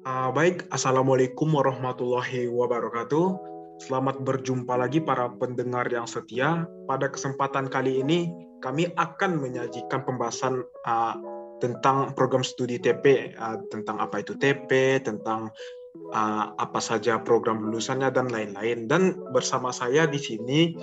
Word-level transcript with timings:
Uh, 0.00 0.32
baik, 0.32 0.64
Assalamualaikum 0.72 1.52
warahmatullahi 1.52 2.48
wabarakatuh. 2.48 3.36
Selamat 3.84 4.24
berjumpa 4.24 4.72
lagi 4.72 4.96
para 4.96 5.28
pendengar 5.28 5.84
yang 5.92 6.08
setia. 6.08 6.64
Pada 6.88 7.12
kesempatan 7.12 7.68
kali 7.68 8.00
ini, 8.00 8.32
kami 8.64 8.88
akan 8.96 9.36
menyajikan 9.36 10.00
pembahasan 10.08 10.64
uh, 10.88 11.20
tentang 11.60 12.16
program 12.16 12.40
studi 12.40 12.80
TP, 12.80 13.36
uh, 13.36 13.60
tentang 13.68 14.00
apa 14.00 14.24
itu 14.24 14.32
TP, 14.40 15.04
tentang 15.04 15.52
uh, 16.16 16.44
apa 16.56 16.80
saja 16.80 17.20
program 17.20 17.60
lulusannya 17.60 18.08
dan 18.08 18.32
lain-lain. 18.32 18.88
Dan 18.88 19.20
bersama 19.36 19.68
saya 19.68 20.08
di 20.08 20.16
sini 20.16 20.80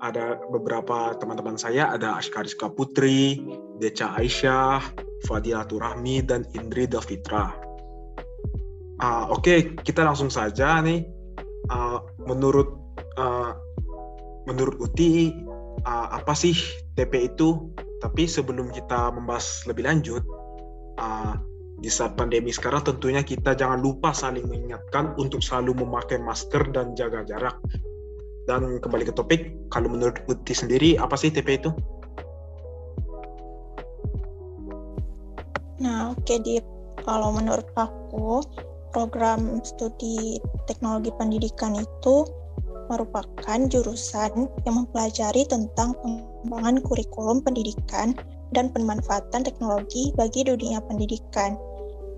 ada 0.00 0.40
beberapa 0.48 1.12
teman-teman 1.20 1.60
saya, 1.60 1.92
ada 1.92 2.16
Ashkariska 2.16 2.72
Putri, 2.72 3.44
Deca 3.76 4.16
Aisyah, 4.16 4.80
Fadilatul 5.28 5.84
Rahmi, 5.84 6.24
dan 6.24 6.48
Indri 6.56 6.88
Davitra. 6.88 7.73
Uh, 9.02 9.26
Oke, 9.34 9.40
okay, 9.42 9.58
kita 9.82 10.06
langsung 10.06 10.30
saja 10.30 10.78
nih. 10.78 11.02
Uh, 11.72 11.98
menurut 12.28 12.78
uh, 13.18 13.56
menurut 14.46 14.76
Uti, 14.78 15.34
uh, 15.82 16.08
apa 16.14 16.36
sih 16.36 16.54
TP 16.94 17.26
itu? 17.32 17.74
Tapi 17.98 18.28
sebelum 18.28 18.70
kita 18.70 19.10
membahas 19.10 19.64
lebih 19.66 19.88
lanjut, 19.88 20.22
uh, 21.00 21.34
di 21.80 21.90
saat 21.90 22.14
pandemi 22.14 22.54
sekarang 22.54 22.86
tentunya 22.86 23.26
kita 23.26 23.56
jangan 23.58 23.82
lupa 23.82 24.14
saling 24.14 24.46
mengingatkan 24.46 25.16
untuk 25.18 25.42
selalu 25.42 25.82
memakai 25.82 26.22
masker 26.22 26.70
dan 26.70 26.94
jaga 26.94 27.26
jarak. 27.26 27.56
Dan 28.44 28.78
kembali 28.78 29.08
ke 29.08 29.14
topik, 29.16 29.56
kalau 29.72 29.88
menurut 29.88 30.20
Uti 30.28 30.52
sendiri, 30.52 31.00
apa 31.00 31.16
sih 31.16 31.32
TP 31.32 31.58
itu? 31.58 31.72
Nah, 35.80 36.12
oke, 36.12 36.22
okay, 36.22 36.38
Dip. 36.44 36.64
Kalau 37.04 37.36
menurut 37.36 37.68
aku, 37.76 38.40
program 38.94 39.58
studi 39.66 40.38
teknologi 40.70 41.10
pendidikan 41.18 41.74
itu 41.74 42.24
merupakan 42.88 43.58
jurusan 43.68 44.46
yang 44.62 44.74
mempelajari 44.84 45.42
tentang 45.50 45.98
pengembangan 46.00 46.78
kurikulum 46.84 47.42
pendidikan 47.42 48.14
dan 48.54 48.70
pemanfaatan 48.70 49.42
teknologi 49.42 50.14
bagi 50.14 50.46
dunia 50.46 50.78
pendidikan. 50.86 51.58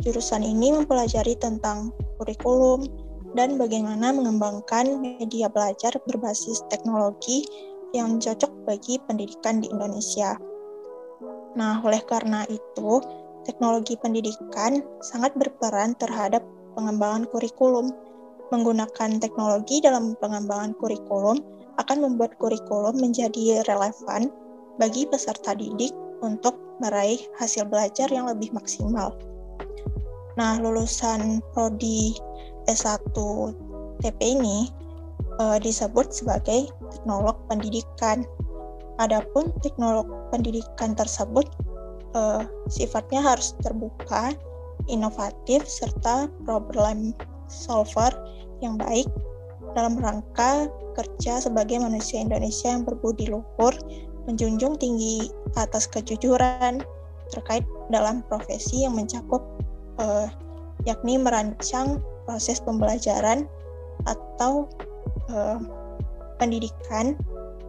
Jurusan 0.04 0.44
ini 0.44 0.76
mempelajari 0.76 1.38
tentang 1.40 1.94
kurikulum 2.20 2.84
dan 3.32 3.56
bagaimana 3.56 4.12
mengembangkan 4.12 5.00
media 5.00 5.48
belajar 5.48 5.96
berbasis 6.04 6.60
teknologi 6.68 7.48
yang 7.96 8.20
cocok 8.20 8.52
bagi 8.68 9.00
pendidikan 9.08 9.64
di 9.64 9.72
Indonesia. 9.72 10.36
Nah, 11.56 11.80
oleh 11.80 12.04
karena 12.04 12.44
itu, 12.52 13.00
teknologi 13.48 13.96
pendidikan 13.96 14.84
sangat 15.00 15.32
berperan 15.40 15.96
terhadap 15.96 16.44
pengembangan 16.76 17.24
kurikulum. 17.32 17.90
Menggunakan 18.54 19.18
teknologi 19.18 19.82
dalam 19.82 20.14
pengembangan 20.22 20.70
kurikulum 20.78 21.42
akan 21.82 21.98
membuat 21.98 22.38
kurikulum 22.38 22.94
menjadi 22.94 23.66
relevan 23.66 24.30
bagi 24.78 25.02
peserta 25.08 25.56
didik 25.56 25.90
untuk 26.22 26.54
meraih 26.78 27.18
hasil 27.40 27.66
belajar 27.66 28.06
yang 28.12 28.30
lebih 28.30 28.52
maksimal. 28.54 29.16
Nah, 30.36 30.60
lulusan 30.60 31.40
prodi 31.56 32.12
S1 32.68 33.16
TP 34.04 34.18
ini 34.36 34.68
uh, 35.40 35.56
disebut 35.56 36.12
sebagai 36.12 36.68
teknolog 36.92 37.36
pendidikan. 37.48 38.22
Adapun 39.00 39.52
teknolog 39.60 40.08
pendidikan 40.32 40.96
tersebut 40.96 41.44
uh, 42.16 42.44
sifatnya 42.68 43.20
harus 43.20 43.52
terbuka 43.60 44.32
inovatif, 44.86 45.66
serta 45.66 46.30
problem 46.46 47.14
solver 47.46 48.10
yang 48.64 48.78
baik 48.80 49.06
dalam 49.76 50.00
rangka 50.00 50.70
kerja 50.96 51.44
sebagai 51.44 51.76
manusia 51.76 52.24
Indonesia 52.24 52.72
yang 52.72 52.82
berbudi 52.88 53.28
luhur, 53.28 53.74
menjunjung 54.24 54.80
tinggi 54.80 55.28
atas 55.54 55.86
kejujuran 55.86 56.82
terkait 57.30 57.66
dalam 57.92 58.22
profesi 58.26 58.86
yang 58.86 58.96
mencakup 58.96 59.42
eh, 60.00 60.28
yakni 60.88 61.18
merancang 61.18 62.00
proses 62.24 62.58
pembelajaran 62.62 63.46
atau 64.06 64.66
eh, 65.30 65.58
pendidikan 66.40 67.14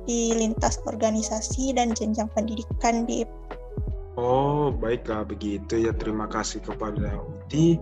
di 0.07 0.31
lintas 0.31 0.79
organisasi 0.87 1.75
dan 1.75 1.91
jenjang 1.91 2.31
pendidikan 2.31 3.03
di 3.03 3.27
Oh, 4.17 4.73
baiklah 4.73 5.29
begitu 5.29 5.85
ya. 5.85 5.93
Terima 5.93 6.25
kasih 6.25 6.65
kepada 6.65 7.21
Uti. 7.21 7.77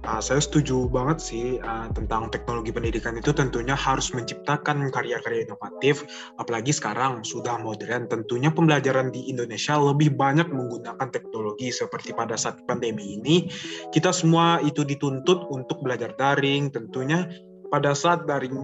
Uh, 0.00 0.16
saya 0.16 0.40
setuju 0.40 0.88
banget 0.88 1.20
sih 1.20 1.60
uh, 1.60 1.92
tentang 1.92 2.32
teknologi 2.32 2.72
pendidikan 2.72 3.20
itu 3.20 3.36
tentunya 3.36 3.76
harus 3.76 4.08
menciptakan 4.16 4.88
karya-karya 4.88 5.44
inovatif, 5.44 6.08
apalagi 6.40 6.72
sekarang 6.72 7.20
sudah 7.20 7.60
modern. 7.60 8.08
Tentunya 8.08 8.48
pembelajaran 8.48 9.12
di 9.12 9.28
Indonesia 9.28 9.76
lebih 9.76 10.16
banyak 10.16 10.48
menggunakan 10.48 11.04
teknologi 11.12 11.68
seperti 11.68 12.16
pada 12.16 12.38
saat 12.40 12.64
pandemi 12.64 13.20
ini. 13.20 13.52
Kita 13.92 14.08
semua 14.08 14.62
itu 14.64 14.88
dituntut 14.88 15.52
untuk 15.52 15.84
belajar 15.84 16.16
daring. 16.16 16.72
Tentunya 16.72 17.28
pada 17.68 17.92
saat 17.92 18.24
daring 18.24 18.56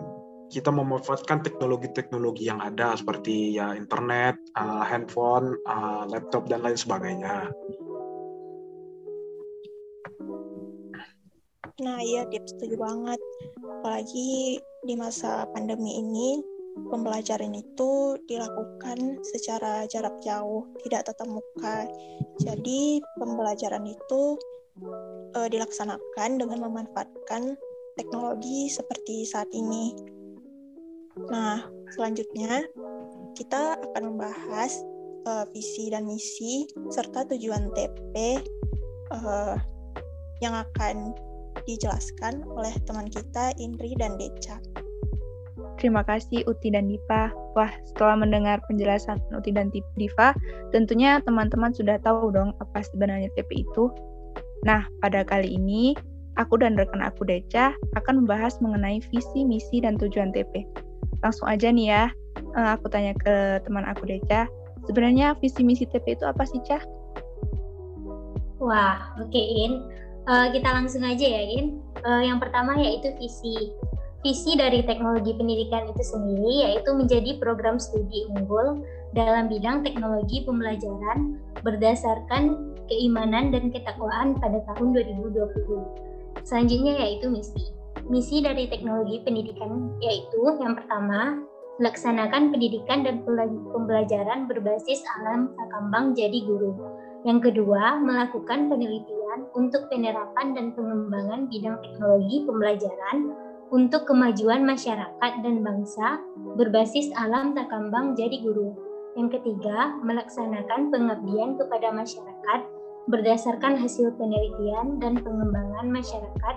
kita 0.46 0.70
memanfaatkan 0.70 1.42
teknologi-teknologi 1.42 2.46
yang 2.46 2.62
ada 2.62 2.94
seperti 2.94 3.58
ya 3.58 3.74
internet, 3.74 4.38
uh, 4.54 4.86
handphone, 4.86 5.58
uh, 5.66 6.06
laptop 6.06 6.46
dan 6.46 6.62
lain 6.62 6.78
sebagainya. 6.78 7.50
Nah 11.76 12.00
iya, 12.00 12.24
Dip, 12.24 12.48
setuju 12.48 12.80
banget. 12.80 13.20
Apalagi 13.60 14.56
di 14.86 14.94
masa 14.96 15.44
pandemi 15.52 16.00
ini, 16.00 16.40
pembelajaran 16.88 17.52
itu 17.52 18.16
dilakukan 18.24 19.20
secara 19.20 19.84
jarak 19.84 20.16
jauh, 20.24 20.64
tidak 20.86 21.12
tatap 21.12 21.28
muka. 21.28 21.84
Jadi 22.40 23.04
pembelajaran 23.20 23.84
itu 23.84 24.40
uh, 25.36 25.48
dilaksanakan 25.52 26.40
dengan 26.40 26.64
memanfaatkan 26.64 27.60
teknologi 27.96 28.72
seperti 28.72 29.28
saat 29.28 29.48
ini. 29.52 30.15
Nah, 31.16 31.64
selanjutnya 31.96 32.68
kita 33.32 33.80
akan 33.80 34.02
membahas 34.12 34.84
uh, 35.24 35.48
visi 35.48 35.88
dan 35.88 36.04
misi 36.04 36.68
serta 36.92 37.24
tujuan 37.32 37.72
TP 37.72 38.44
uh, 39.12 39.16
eh, 39.16 39.56
yang 40.44 40.52
akan 40.52 41.16
dijelaskan 41.64 42.44
oleh 42.52 42.72
teman 42.84 43.08
kita 43.08 43.56
Indri 43.56 43.96
dan 43.96 44.20
Deca. 44.20 44.60
Terima 45.80 46.04
kasih 46.04 46.44
Uti 46.48 46.72
dan 46.72 46.88
Diva. 46.88 47.32
Wah, 47.56 47.72
setelah 47.88 48.20
mendengar 48.20 48.60
penjelasan 48.68 49.16
Uti 49.32 49.52
dan 49.52 49.72
Diva, 49.72 50.36
tentunya 50.72 51.20
teman-teman 51.24 51.72
sudah 51.72 51.96
tahu 52.00 52.32
dong 52.32 52.52
apa 52.60 52.84
sebenarnya 52.84 53.32
TP 53.36 53.64
itu. 53.64 53.92
Nah, 54.64 54.88
pada 55.04 55.24
kali 55.24 55.56
ini, 55.56 55.92
aku 56.40 56.60
dan 56.60 56.76
rekan 56.76 57.04
aku 57.04 57.24
Deca 57.28 57.72
akan 57.96 58.24
membahas 58.24 58.56
mengenai 58.60 59.00
visi, 59.08 59.44
misi, 59.44 59.84
dan 59.84 60.00
tujuan 60.00 60.32
TP 60.32 60.64
langsung 61.20 61.46
aja 61.48 61.68
nih 61.72 61.86
ya, 61.92 62.04
uh, 62.56 62.76
aku 62.76 62.88
tanya 62.92 63.12
ke 63.16 63.60
teman 63.64 63.84
aku 63.88 64.08
Deca, 64.08 64.48
sebenarnya 64.88 65.36
visi 65.40 65.62
misi 65.64 65.84
TP 65.88 66.16
itu 66.16 66.24
apa 66.24 66.42
sih, 66.44 66.60
Cah? 66.64 66.82
Wah, 68.60 69.12
oke 69.20 69.28
okay, 69.30 69.46
In. 69.66 69.72
Uh, 70.26 70.50
kita 70.50 70.66
langsung 70.66 71.06
aja 71.06 71.22
ya, 71.22 71.42
In. 71.60 71.78
Uh, 72.02 72.22
yang 72.24 72.40
pertama 72.40 72.76
yaitu 72.80 73.12
visi. 73.20 73.72
Visi 74.24 74.58
dari 74.58 74.82
teknologi 74.82 75.38
pendidikan 75.38 75.86
itu 75.86 76.02
sendiri 76.02 76.66
yaitu 76.66 76.90
menjadi 76.98 77.38
program 77.38 77.78
studi 77.78 78.26
unggul 78.34 78.82
dalam 79.14 79.46
bidang 79.46 79.86
teknologi 79.86 80.42
pembelajaran 80.42 81.38
berdasarkan 81.62 82.74
keimanan 82.90 83.54
dan 83.54 83.70
ketakwaan 83.70 84.34
pada 84.42 84.66
tahun 84.74 84.98
2020. 84.98 86.42
Selanjutnya 86.42 87.06
yaitu 87.06 87.30
misi 87.30 87.70
misi 88.06 88.42
dari 88.42 88.70
teknologi 88.70 89.22
pendidikan 89.22 89.98
yaitu 89.98 90.42
yang 90.62 90.78
pertama, 90.78 91.42
melaksanakan 91.76 92.54
pendidikan 92.54 93.04
dan 93.04 93.20
pembelajaran 93.72 94.48
berbasis 94.48 95.04
alam 95.20 95.52
takambang 95.58 96.16
jadi 96.16 96.40
guru. 96.48 96.72
Yang 97.28 97.52
kedua, 97.52 98.00
melakukan 98.00 98.72
penelitian 98.72 99.50
untuk 99.52 99.90
penerapan 99.92 100.56
dan 100.56 100.72
pengembangan 100.72 101.50
bidang 101.52 101.76
teknologi 101.84 102.36
pembelajaran 102.48 103.18
untuk 103.74 104.06
kemajuan 104.06 104.62
masyarakat 104.62 105.32
dan 105.42 105.60
bangsa 105.60 106.22
berbasis 106.54 107.10
alam 107.18 107.52
takambang 107.52 108.14
jadi 108.14 108.40
guru. 108.40 108.72
Yang 109.18 109.40
ketiga, 109.40 109.96
melaksanakan 110.00 110.92
pengabdian 110.94 111.58
kepada 111.58 111.88
masyarakat 111.92 112.60
berdasarkan 113.10 113.78
hasil 113.78 114.14
penelitian 114.16 114.98
dan 114.98 115.18
pengembangan 115.20 115.88
masyarakat 115.88 116.56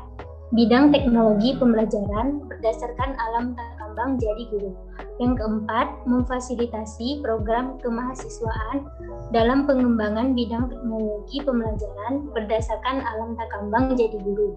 bidang 0.49 0.89
teknologi 0.89 1.53
pembelajaran 1.57 2.41
berdasarkan 2.49 3.13
alam 3.17 3.53
takal 3.53 3.79
kembang 3.99 4.15
jadi 4.15 4.43
guru. 4.47 4.71
Yang 5.19 5.43
keempat, 5.43 5.87
memfasilitasi 6.07 7.19
program 7.19 7.75
kemahasiswaan 7.83 8.87
dalam 9.35 9.67
pengembangan 9.67 10.31
bidang 10.31 10.71
teknologi 10.71 11.43
pembelajaran 11.43 12.31
berdasarkan 12.31 13.03
alam 13.03 13.35
tak 13.35 13.51
kembang 13.51 13.99
jadi 13.99 14.15
guru. 14.23 14.55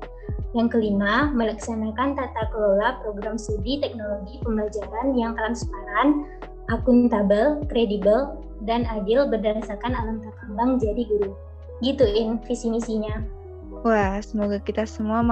Yang 0.54 0.78
kelima, 0.78 1.34
melaksanakan 1.34 2.14
tata 2.14 2.42
kelola 2.54 3.02
program 3.02 3.34
studi 3.34 3.82
teknologi 3.82 4.38
pembelajaran 4.46 5.18
yang 5.18 5.34
transparan, 5.34 6.28
akuntabel, 6.70 7.66
kredibel, 7.66 8.38
dan 8.62 8.86
adil 8.86 9.26
berdasarkan 9.26 9.90
alam 9.90 10.22
tak 10.22 10.38
kembang 10.38 10.78
jadi 10.78 11.02
guru. 11.02 11.34
Gituin 11.82 12.38
visi 12.46 12.70
misinya. 12.70 13.41
Wah, 13.82 14.22
semoga 14.22 14.62
kita 14.62 14.86
semua 14.86 15.26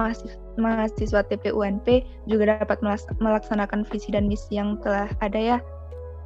mahasiswa 0.59 1.21
TPUNP 1.23 2.03
juga 2.27 2.59
dapat 2.59 2.83
melaksanakan 3.23 3.87
visi 3.87 4.11
dan 4.11 4.27
misi 4.27 4.59
yang 4.59 4.75
telah 4.83 5.07
ada 5.23 5.39
ya. 5.39 5.57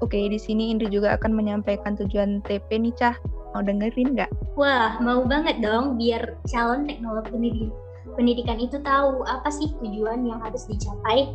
Oke, 0.01 0.17
di 0.17 0.41
sini 0.41 0.73
Indri 0.73 0.89
juga 0.89 1.13
akan 1.15 1.37
menyampaikan 1.37 1.93
tujuan 1.95 2.41
TP 2.43 2.81
nih, 2.81 2.93
Cah. 2.97 3.15
Mau 3.53 3.63
dengerin 3.63 4.17
nggak? 4.17 4.27
Wah, 4.59 4.99
mau 4.99 5.23
banget 5.23 5.63
dong 5.63 5.95
biar 5.95 6.35
calon 6.51 6.83
teknolog 6.83 7.29
pendidik 7.31 7.71
pendidikan 8.19 8.59
itu 8.59 8.81
tahu 8.83 9.23
apa 9.23 9.47
sih 9.47 9.71
tujuan 9.79 10.27
yang 10.27 10.41
harus 10.43 10.67
dicapai. 10.67 11.31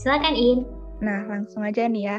Silakan, 0.00 0.34
In. 0.34 0.64
Nah, 1.04 1.28
langsung 1.28 1.62
aja 1.62 1.84
nih 1.84 2.16
ya. 2.16 2.18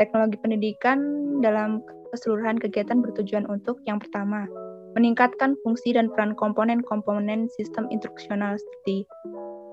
Teknologi 0.00 0.40
pendidikan 0.40 0.98
dalam 1.38 1.84
keseluruhan 2.10 2.58
kegiatan 2.58 2.98
bertujuan 2.98 3.46
untuk 3.46 3.78
yang 3.86 4.02
pertama, 4.02 4.50
meningkatkan 4.94 5.58
fungsi 5.66 5.94
dan 5.94 6.10
peran 6.10 6.38
komponen-komponen 6.38 7.50
sistem 7.58 7.90
instruksional 7.90 8.54
seperti 8.58 9.06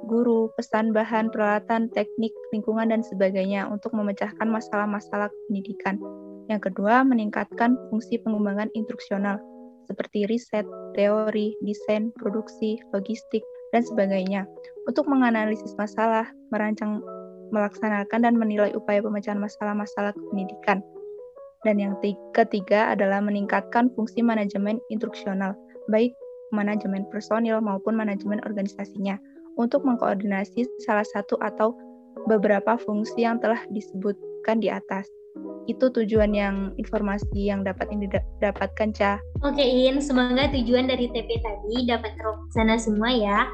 guru, 0.09 0.49
pesan 0.57 0.91
bahan, 0.91 1.29
peralatan, 1.29 1.87
teknik, 1.93 2.33
lingkungan, 2.51 2.89
dan 2.89 3.05
sebagainya 3.05 3.69
untuk 3.69 3.93
memecahkan 3.93 4.49
masalah-masalah 4.49 5.29
pendidikan. 5.47 6.01
Yang 6.49 6.73
kedua, 6.73 7.05
meningkatkan 7.05 7.77
fungsi 7.93 8.17
pengembangan 8.25 8.73
instruksional 8.73 9.37
seperti 9.85 10.25
riset, 10.25 10.65
teori, 10.97 11.53
desain, 11.61 12.09
produksi, 12.17 12.81
logistik, 12.95 13.43
dan 13.71 13.83
sebagainya 13.85 14.47
untuk 14.87 15.07
menganalisis 15.07 15.75
masalah, 15.79 16.27
merancang, 16.51 16.99
melaksanakan, 17.51 18.19
dan 18.23 18.35
menilai 18.35 18.71
upaya 18.75 19.03
pemecahan 19.03 19.39
masalah-masalah 19.39 20.15
pendidikan. 20.31 20.83
Dan 21.61 21.77
yang 21.77 21.93
ketiga 22.33 22.97
adalah 22.97 23.21
meningkatkan 23.21 23.93
fungsi 23.93 24.25
manajemen 24.25 24.81
instruksional, 24.89 25.53
baik 25.93 26.13
manajemen 26.49 27.05
personil 27.13 27.61
maupun 27.61 27.93
manajemen 27.93 28.41
organisasinya, 28.43 29.21
untuk 29.61 29.85
mengkoordinasi 29.85 30.65
salah 30.81 31.05
satu 31.13 31.37
atau 31.43 31.77
beberapa 32.25 32.75
fungsi 32.81 33.23
yang 33.23 33.37
telah 33.39 33.61
disebutkan 33.69 34.57
di 34.57 34.73
atas. 34.73 35.05
Itu 35.69 35.93
tujuan 35.93 36.33
yang 36.33 36.73
informasi 36.81 37.47
yang 37.47 37.61
dapat 37.61 37.87
ini 37.93 38.09
dapatkan, 38.41 38.89
Ca. 38.97 39.21
Oke, 39.45 39.61
In. 39.61 40.01
Semoga 40.01 40.49
tujuan 40.49 40.89
dari 40.89 41.07
TP 41.13 41.29
tadi 41.39 41.85
dapat 41.85 42.17
terlaksana 42.17 42.75
semua 42.81 43.13
ya. 43.13 43.45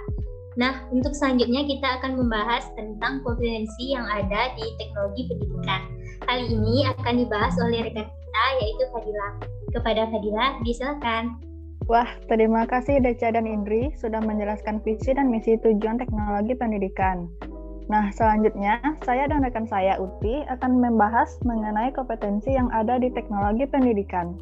Nah, 0.58 0.90
untuk 0.90 1.14
selanjutnya 1.14 1.70
kita 1.70 2.02
akan 2.02 2.18
membahas 2.18 2.66
tentang 2.74 3.22
kompetensi 3.22 3.94
yang 3.94 4.10
ada 4.10 4.58
di 4.58 4.66
teknologi 4.82 5.30
pendidikan. 5.30 5.82
Kali 6.26 6.50
ini 6.50 6.90
akan 6.98 7.14
dibahas 7.22 7.54
oleh 7.62 7.86
rekan 7.86 8.10
kita 8.10 8.44
yaitu 8.58 8.84
Fadila. 8.90 9.30
Kepada 9.70 10.02
Fadila, 10.10 10.46
disilakan. 10.66 11.24
Wah, 11.86 12.10
terima 12.26 12.66
kasih 12.66 13.00
Deca 13.00 13.32
dan 13.32 13.46
Indri 13.46 13.94
sudah 14.02 14.20
menjelaskan 14.20 14.82
visi 14.82 15.14
dan 15.14 15.30
misi 15.30 15.62
tujuan 15.62 16.02
teknologi 16.02 16.58
pendidikan. 16.58 17.30
Nah, 17.88 18.12
selanjutnya 18.12 18.82
saya 19.08 19.30
dan 19.32 19.46
rekan 19.46 19.64
saya 19.64 19.96
Uti 19.96 20.44
akan 20.52 20.84
membahas 20.84 21.40
mengenai 21.48 21.96
kompetensi 21.96 22.52
yang 22.52 22.68
ada 22.76 23.00
di 23.00 23.08
teknologi 23.14 23.64
pendidikan. 23.64 24.36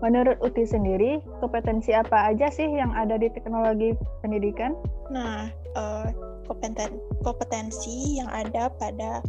Menurut 0.00 0.40
Uti 0.40 0.64
sendiri, 0.64 1.20
kompetensi 1.44 1.92
apa 1.92 2.32
aja 2.32 2.48
sih 2.48 2.64
yang 2.64 2.92
ada 2.96 3.20
di 3.20 3.28
teknologi 3.28 3.92
pendidikan? 4.24 4.72
Nah, 5.12 5.52
uh, 5.76 6.08
kompeten 6.48 6.96
kompetensi 7.20 8.16
yang 8.16 8.32
ada 8.32 8.72
pada 8.80 9.20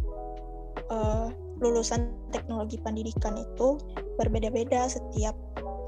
uh, 0.88 1.28
lulusan 1.60 2.10
teknologi 2.32 2.80
pendidikan 2.80 3.36
itu 3.36 3.76
berbeda-beda 4.16 4.88
setiap 4.88 5.36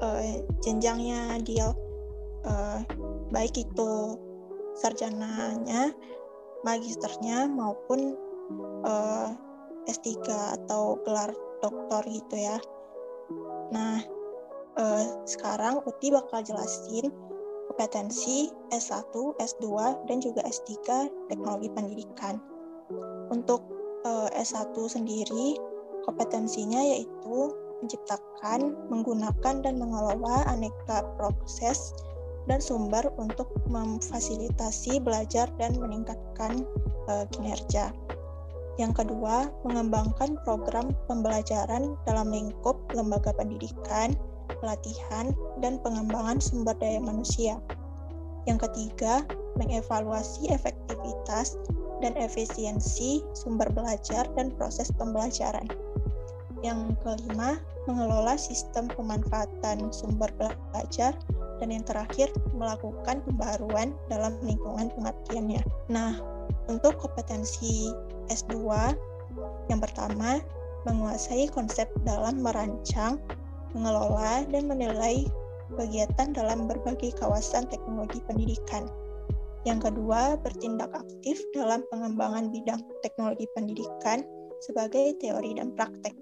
uh, 0.05 0.21
jenjangnya 0.61 1.41
dia 1.41 1.73
uh, 2.45 2.79
baik 3.33 3.57
itu 3.57 4.21
sarjananya, 4.77 5.91
magisternya 6.61 7.49
maupun 7.49 8.15
uh, 8.85 9.33
S3 9.89 10.13
atau 10.61 11.01
gelar 11.03 11.33
doktor 11.59 12.05
gitu 12.05 12.35
ya. 12.37 12.57
Nah, 13.73 14.14
uh, 14.79 15.03
sekarang 15.27 15.81
Uti 15.83 16.11
bakal 16.11 16.43
jelasin 16.43 17.11
kompetensi 17.75 18.47
S1, 18.71 19.11
S2, 19.35 19.65
dan 20.07 20.17
juga 20.23 20.39
S3 20.47 20.71
teknologi 21.27 21.67
pendidikan. 21.75 22.39
Untuk 23.27 23.65
uh, 24.07 24.31
eh, 24.31 24.45
S1 24.45 24.71
sendiri, 24.87 25.59
kompetensinya 26.07 26.79
yaitu 26.79 27.51
menciptakan, 27.83 28.79
menggunakan, 28.87 29.59
dan 29.59 29.75
mengelola 29.75 30.47
aneka 30.47 31.03
proses 31.19 31.91
dan 32.47 32.61
sumber 32.63 33.03
untuk 33.19 33.49
memfasilitasi 33.67 35.01
belajar 35.01 35.49
dan 35.59 35.75
meningkatkan 35.75 36.63
uh, 37.11 37.25
kinerja. 37.35 37.91
Yang 38.79 39.03
kedua, 39.03 39.51
mengembangkan 39.67 40.39
program 40.47 40.95
pembelajaran 41.11 41.99
dalam 42.07 42.27
lingkup 42.31 42.79
lembaga 42.95 43.35
pendidikan 43.35 44.15
pelatihan, 44.61 45.33
dan 45.59 45.81
pengembangan 45.81 46.39
sumber 46.41 46.75
daya 46.77 47.01
manusia. 47.01 47.57
Yang 48.45 48.69
ketiga, 48.69 49.25
mengevaluasi 49.57 50.53
efektivitas 50.53 51.57
dan 52.03 52.13
efisiensi 52.19 53.23
sumber 53.33 53.71
belajar 53.73 54.27
dan 54.37 54.53
proses 54.53 54.91
pembelajaran. 54.93 55.65
Yang 56.61 56.97
kelima, 57.01 57.57
mengelola 57.85 58.37
sistem 58.37 58.89
pemanfaatan 58.89 59.93
sumber 59.93 60.29
belajar 60.37 61.13
dan 61.61 61.69
yang 61.71 61.85
terakhir 61.85 62.33
melakukan 62.57 63.21
pembaruan 63.23 63.93
dalam 64.09 64.35
lingkungan 64.41 64.89
pengertiannya. 64.97 65.61
Nah, 65.93 66.17
untuk 66.65 66.97
kompetensi 66.97 67.93
S2 68.33 68.57
yang 69.69 69.79
pertama 69.81 70.41
menguasai 70.85 71.49
konsep 71.49 71.89
dalam 72.05 72.41
merancang, 72.41 73.17
mengelola, 73.75 74.47
dan 74.47 74.71
menilai 74.71 75.27
kegiatan 75.75 76.31
dalam 76.31 76.65
berbagai 76.65 77.11
kawasan 77.19 77.67
teknologi 77.67 78.23
pendidikan. 78.23 78.87
Yang 79.67 79.91
kedua, 79.91 80.39
bertindak 80.39 80.93
aktif 80.93 81.41
dalam 81.51 81.83
pengembangan 81.89 82.53
bidang 82.53 82.79
teknologi 83.03 83.49
pendidikan 83.57 84.23
sebagai 84.63 85.17
teori 85.19 85.57
dan 85.57 85.73
praktek. 85.75 86.13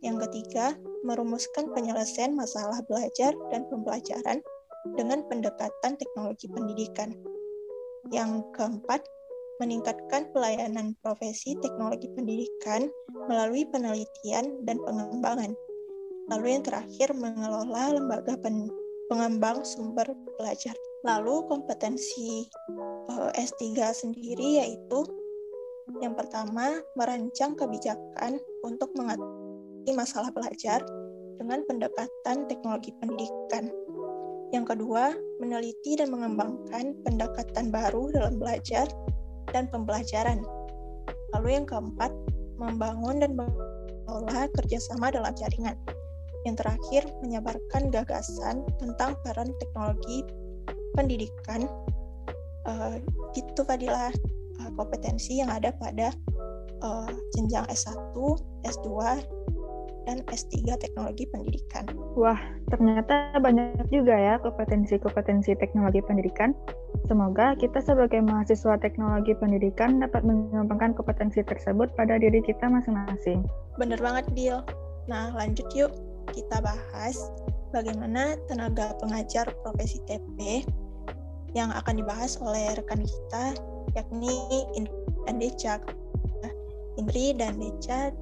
Yang 0.00 0.28
ketiga, 0.28 0.74
merumuskan 1.04 1.68
penyelesaian 1.76 2.32
masalah 2.32 2.80
belajar 2.88 3.36
dan 3.52 3.68
pembelajaran 3.68 4.40
dengan 4.96 5.20
pendekatan 5.28 5.92
teknologi 6.00 6.48
pendidikan. 6.48 7.12
Yang 8.08 8.48
keempat, 8.56 9.04
meningkatkan 9.60 10.32
pelayanan 10.32 10.96
profesi 11.04 11.52
teknologi 11.60 12.08
pendidikan 12.16 12.88
melalui 13.28 13.68
penelitian 13.68 14.64
dan 14.64 14.80
pengembangan 14.80 15.52
Lalu 16.30 16.46
yang 16.54 16.62
terakhir 16.62 17.10
mengelola 17.12 17.98
lembaga 17.98 18.38
pen 18.38 18.70
pengembang 19.10 19.66
sumber 19.66 20.06
belajar. 20.38 20.72
Lalu 21.02 21.50
kompetensi 21.50 22.46
uh, 23.10 23.34
eh, 23.34 23.42
S3 23.42 23.74
sendiri 23.90 24.62
yaitu 24.62 25.02
yang 25.98 26.14
pertama 26.14 26.78
merancang 26.94 27.58
kebijakan 27.58 28.38
untuk 28.62 28.94
mengatasi 28.94 29.90
masalah 29.90 30.30
belajar 30.30 30.78
dengan 31.42 31.66
pendekatan 31.66 32.46
teknologi 32.46 32.94
pendidikan. 33.02 33.74
Yang 34.54 34.76
kedua, 34.76 35.14
meneliti 35.42 35.98
dan 35.98 36.14
mengembangkan 36.14 36.94
pendekatan 37.02 37.74
baru 37.74 38.14
dalam 38.14 38.38
belajar 38.38 38.86
dan 39.50 39.66
pembelajaran. 39.70 40.42
Lalu 41.34 41.48
yang 41.58 41.66
keempat, 41.66 42.14
membangun 42.58 43.22
dan 43.22 43.34
mengelola 43.34 44.46
kerjasama 44.58 45.10
dalam 45.10 45.32
jaringan. 45.34 45.74
Yang 46.48 46.56
terakhir, 46.64 47.02
menyebarkan 47.20 47.92
gagasan 47.92 48.64
tentang 48.80 49.16
peran 49.24 49.52
teknologi 49.60 50.24
pendidikan. 50.96 51.68
Uh, 52.68 53.00
itu 53.32 53.64
adalah 53.64 54.12
uh, 54.60 54.70
kompetensi 54.76 55.40
yang 55.40 55.48
ada 55.48 55.72
pada 55.80 56.12
uh, 56.84 57.12
jenjang 57.36 57.64
S1, 57.72 57.96
S2, 58.68 58.88
dan 60.08 60.24
S3 60.32 60.76
teknologi 60.80 61.24
pendidikan. 61.28 61.84
Wah, 62.16 62.38
ternyata 62.72 63.36
banyak 63.38 63.86
juga 63.92 64.16
ya 64.16 64.34
kompetensi-kompetensi 64.40 65.54
teknologi 65.60 66.00
pendidikan. 66.04 66.56
Semoga 67.06 67.54
kita 67.58 67.78
sebagai 67.84 68.18
mahasiswa 68.24 68.74
teknologi 68.80 69.36
pendidikan 69.36 70.00
dapat 70.02 70.26
mengembangkan 70.26 70.96
kompetensi 70.96 71.44
tersebut 71.44 71.92
pada 71.94 72.18
diri 72.18 72.42
kita 72.42 72.66
masing-masing. 72.66 73.44
Bener 73.78 74.00
banget, 74.02 74.26
Bill. 74.34 74.64
Nah, 75.06 75.34
lanjut 75.34 75.66
yuk. 75.74 75.92
Kita 76.30 76.62
bahas 76.62 77.16
bagaimana 77.74 78.38
tenaga 78.46 78.94
pengajar 79.02 79.50
profesi 79.62 79.98
TP 80.06 80.62
yang 81.54 81.74
akan 81.74 81.98
dibahas 81.98 82.38
oleh 82.38 82.78
rekan 82.78 83.02
kita, 83.02 83.44
yakni 83.98 84.34
Indri 84.78 84.94
dan 85.26 85.36
Deca. 85.42 85.74
Indri 86.98 87.34
dan 87.34 87.58
Deca, 87.58 88.14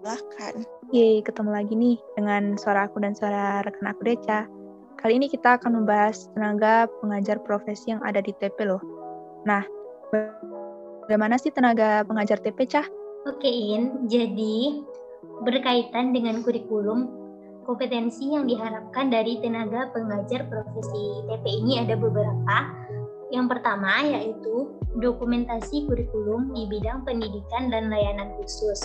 silahkan. 0.00 0.54
Yeay, 0.92 1.24
ketemu 1.24 1.50
lagi 1.52 1.72
nih 1.72 1.96
dengan 2.12 2.60
suara 2.60 2.84
aku 2.84 3.00
dan 3.00 3.16
suara 3.16 3.64
rekan 3.64 3.88
aku 3.88 4.04
Deca. 4.04 4.44
Kali 5.00 5.20
ini 5.20 5.28
kita 5.28 5.60
akan 5.60 5.84
membahas 5.84 6.28
tenaga 6.32 6.88
pengajar 7.00 7.40
profesi 7.40 7.92
yang 7.92 8.00
ada 8.04 8.20
di 8.20 8.32
TP 8.36 8.56
loh. 8.68 8.80
Nah, 9.44 9.64
bagaimana 11.04 11.36
sih 11.36 11.52
tenaga 11.52 12.04
pengajar 12.08 12.40
TP, 12.40 12.64
Cah? 12.68 12.88
Oke, 13.28 13.48
In. 13.48 14.08
Jadi, 14.08 14.84
berkaitan 15.42 16.14
dengan 16.14 16.46
kurikulum, 16.46 17.10
kompetensi 17.66 18.30
yang 18.30 18.46
diharapkan 18.46 19.10
dari 19.10 19.40
tenaga 19.40 19.90
pengajar 19.90 20.46
profesi 20.46 21.24
TP 21.26 21.44
ini 21.64 21.82
ada 21.82 21.98
beberapa. 21.98 22.56
Yang 23.32 23.46
pertama 23.56 24.04
yaitu 24.04 24.70
dokumentasi 25.02 25.90
kurikulum 25.90 26.54
di 26.54 26.70
bidang 26.70 27.02
pendidikan 27.02 27.66
dan 27.72 27.90
layanan 27.90 28.30
khusus. 28.38 28.78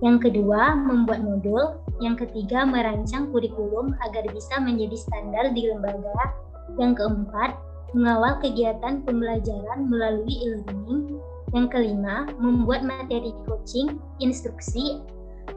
Yang 0.00 0.30
kedua, 0.30 0.72
membuat 0.72 1.20
modul. 1.20 1.76
Yang 2.00 2.24
ketiga, 2.24 2.64
merancang 2.64 3.28
kurikulum 3.28 3.92
agar 4.00 4.24
bisa 4.32 4.56
menjadi 4.56 4.96
standar 4.96 5.52
di 5.52 5.68
lembaga. 5.68 6.32
Yang 6.80 7.04
keempat, 7.04 7.60
mengawal 7.92 8.40
kegiatan 8.40 9.04
pembelajaran 9.04 9.84
melalui 9.92 10.32
e-learning. 10.48 11.20
Yang 11.52 11.66
kelima, 11.76 12.30
membuat 12.40 12.86
materi 12.86 13.36
coaching, 13.44 14.00
instruksi, 14.22 15.04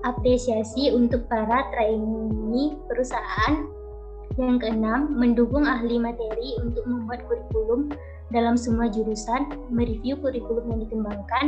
apresiasi 0.04 0.92
untuk 0.92 1.26
para 1.32 1.68
trainee 1.72 2.76
perusahaan. 2.88 3.68
Yang 4.36 4.66
keenam, 4.66 5.14
mendukung 5.14 5.64
ahli 5.64 6.02
materi 6.02 6.58
untuk 6.60 6.84
membuat 6.90 7.22
kurikulum 7.30 7.94
dalam 8.34 8.58
semua 8.58 8.90
jurusan, 8.90 9.46
mereview 9.70 10.18
kurikulum 10.18 10.74
yang 10.74 10.80
dikembangkan, 10.90 11.46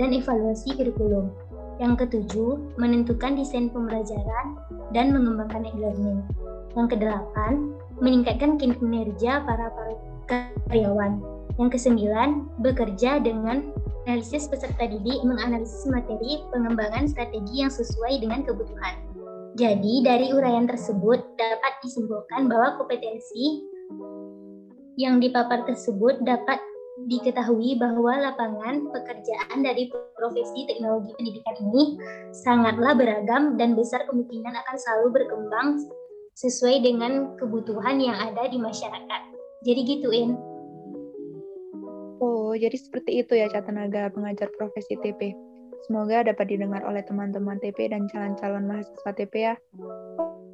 dan 0.00 0.16
evaluasi 0.16 0.72
kurikulum. 0.72 1.28
Yang 1.76 2.06
ketujuh, 2.06 2.76
menentukan 2.80 3.36
desain 3.36 3.68
pembelajaran 3.68 4.56
dan 4.96 5.12
mengembangkan 5.12 5.68
e-learning. 5.76 6.24
Yang 6.72 6.96
kedelapan, 6.96 7.76
meningkatkan 8.00 8.56
kinerja 8.56 9.44
para, 9.44 9.68
karyawan. 10.28 11.20
Yang 11.60 11.68
kesembilan, 11.76 12.48
bekerja 12.64 13.20
dengan 13.20 13.76
analisis 14.06 14.50
peserta 14.50 14.84
didik, 14.88 15.22
menganalisis 15.22 15.86
materi, 15.86 16.42
pengembangan 16.50 17.06
strategi 17.06 17.62
yang 17.62 17.70
sesuai 17.70 18.18
dengan 18.18 18.42
kebutuhan. 18.42 18.94
Jadi, 19.54 20.00
dari 20.02 20.32
uraian 20.32 20.64
tersebut 20.64 21.20
dapat 21.36 21.72
disimpulkan 21.84 22.48
bahwa 22.48 22.80
kompetensi 22.80 23.68
yang 24.96 25.20
dipapar 25.20 25.64
tersebut 25.68 26.24
dapat 26.24 26.60
diketahui 27.08 27.80
bahwa 27.80 28.20
lapangan 28.20 28.84
pekerjaan 28.92 29.64
dari 29.64 29.88
profesi 30.16 30.68
teknologi 30.68 31.10
pendidikan 31.16 31.56
ini 31.68 31.96
sangatlah 32.44 32.92
beragam 32.94 33.56
dan 33.56 33.72
besar 33.72 34.04
kemungkinan 34.06 34.52
akan 34.52 34.76
selalu 34.76 35.08
berkembang 35.20 35.68
sesuai 36.36 36.84
dengan 36.84 37.36
kebutuhan 37.36 38.00
yang 38.00 38.16
ada 38.16 38.48
di 38.48 38.60
masyarakat. 38.60 39.22
Jadi 39.64 39.80
gituin. 39.84 40.51
Jadi 42.56 42.76
seperti 42.76 43.24
itu 43.24 43.32
ya 43.38 43.48
tenaga 43.50 44.08
pengajar 44.12 44.48
profesi 44.56 44.96
TP. 45.00 45.32
Semoga 45.90 46.22
dapat 46.22 46.46
didengar 46.46 46.86
oleh 46.86 47.02
teman-teman 47.02 47.58
TP 47.58 47.90
dan 47.90 48.06
calon-calon 48.06 48.70
mahasiswa 48.70 49.10
TP 49.18 49.34
ya. 49.50 49.54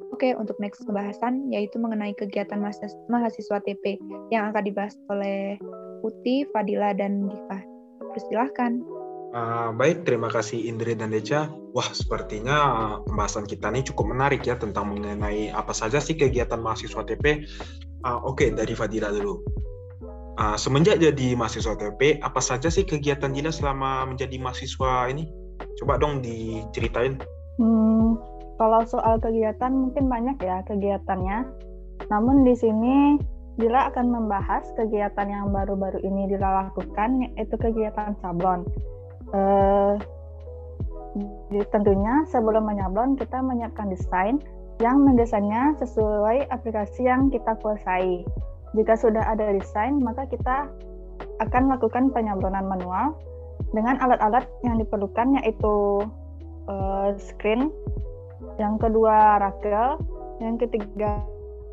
Oke, 0.09 0.33
untuk 0.35 0.57
next 0.59 0.83
pembahasan 0.83 1.47
yaitu 1.53 1.77
mengenai 1.79 2.11
kegiatan 2.17 2.59
mahasiswa 3.07 3.57
TP 3.63 4.01
yang 4.33 4.49
akan 4.51 4.63
dibahas 4.65 4.97
oleh 5.07 5.55
Putih, 6.01 6.49
Fadila, 6.51 6.91
dan 6.97 7.29
Diva. 7.29 7.59
Persilahkan. 8.11 8.81
Uh, 9.29 9.69
baik, 9.77 10.09
terima 10.09 10.25
kasih 10.33 10.65
Indri 10.65 10.97
dan 10.97 11.13
Deca. 11.13 11.53
Wah, 11.77 11.85
sepertinya 11.93 12.57
pembahasan 13.05 13.45
kita 13.45 13.69
ini 13.69 13.85
cukup 13.85 14.09
menarik 14.09 14.41
ya 14.41 14.57
tentang 14.57 14.89
mengenai 14.89 15.53
apa 15.53 15.69
saja 15.69 16.01
sih 16.01 16.17
kegiatan 16.17 16.57
mahasiswa 16.57 17.05
TP. 17.05 17.45
Uh, 18.01 18.17
Oke, 18.25 18.49
okay, 18.49 18.57
dari 18.57 18.73
Fadila 18.73 19.13
dulu. 19.13 19.58
Uh, 20.39 20.55
semenjak 20.55 21.03
jadi 21.03 21.35
mahasiswa 21.35 21.75
TP, 21.75 22.15
apa 22.23 22.39
saja 22.39 22.71
sih 22.71 22.87
kegiatan 22.87 23.27
Dila 23.27 23.51
selama 23.51 24.07
menjadi 24.07 24.39
mahasiswa 24.39 25.11
ini? 25.11 25.27
Coba 25.75 25.99
dong 25.99 26.23
diceritain. 26.23 27.19
Hmm, 27.59 28.15
kalau 28.55 28.87
soal 28.87 29.19
kegiatan 29.19 29.67
mungkin 29.67 30.07
banyak 30.07 30.39
ya 30.39 30.63
kegiatannya. 30.63 31.43
Namun 32.07 32.47
di 32.47 32.55
sini 32.55 33.19
Dila 33.59 33.91
akan 33.91 34.07
membahas 34.07 34.63
kegiatan 34.79 35.27
yang 35.27 35.51
baru-baru 35.51 35.99
ini 36.07 36.31
Dila 36.31 36.71
lakukan, 36.71 37.35
yaitu 37.35 37.59
kegiatan 37.59 38.15
sablon. 38.23 38.63
Uh, 39.35 39.99
tentunya 41.75 42.23
sebelum 42.31 42.63
menyablon 42.63 43.19
kita 43.19 43.43
menyiapkan 43.43 43.91
desain 43.91 44.39
yang 44.79 45.03
mendesainnya 45.03 45.75
sesuai 45.83 46.47
aplikasi 46.47 47.11
yang 47.11 47.27
kita 47.27 47.59
kuasai. 47.59 48.23
Jika 48.77 48.93
sudah 48.97 49.25
ada 49.25 49.49
desain, 49.49 49.97
maka 50.01 50.29
kita 50.29 50.69
akan 51.41 51.61
melakukan 51.71 52.13
penyablonan 52.13 52.65
manual 52.67 53.17
dengan 53.73 53.97
alat-alat 54.01 54.45
yang 54.65 54.77
diperlukan 54.77 55.41
yaitu 55.41 56.05
uh, 56.69 57.09
screen, 57.17 57.73
yang 58.61 58.77
kedua 58.77 59.41
rakel, 59.41 59.99
yang 60.39 60.55
ketiga 60.55 61.23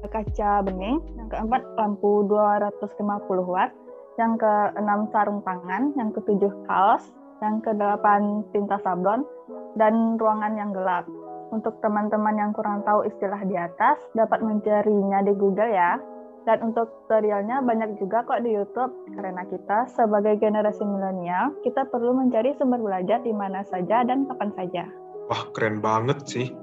kaca 0.06 0.62
bening, 0.62 1.02
yang 1.18 1.28
keempat 1.30 1.62
lampu 1.74 2.22
250 2.30 3.02
watt, 3.50 3.74
yang 4.16 4.38
keenam 4.38 5.10
sarung 5.10 5.42
tangan, 5.42 5.90
yang 5.98 6.14
ketujuh 6.14 6.52
kaos, 6.70 7.10
yang 7.42 7.58
kedelapan 7.60 8.46
tinta 8.54 8.78
sablon, 8.80 9.26
dan 9.74 10.16
ruangan 10.16 10.54
yang 10.54 10.70
gelap. 10.70 11.04
Untuk 11.50 11.78
teman-teman 11.78 12.34
yang 12.38 12.50
kurang 12.54 12.82
tahu 12.82 13.06
istilah 13.06 13.38
di 13.46 13.54
atas, 13.54 13.98
dapat 14.14 14.42
mencarinya 14.42 15.22
di 15.22 15.32
Google 15.34 15.70
ya. 15.70 15.98
Dan 16.46 16.62
untuk 16.62 16.86
tutorialnya 17.04 17.58
banyak 17.66 17.98
juga 17.98 18.22
kok 18.22 18.46
di 18.46 18.54
YouTube, 18.54 18.94
karena 19.18 19.42
kita 19.50 19.90
sebagai 19.90 20.38
generasi 20.38 20.86
milenial, 20.86 21.50
kita 21.66 21.82
perlu 21.90 22.14
mencari 22.14 22.54
sumber 22.54 22.78
belajar 22.78 23.18
di 23.26 23.34
mana 23.34 23.66
saja 23.66 24.06
dan 24.06 24.30
kapan 24.30 24.54
saja. 24.54 24.86
Wah, 25.26 25.42
keren 25.50 25.82
banget 25.82 26.22
sih 26.22 26.54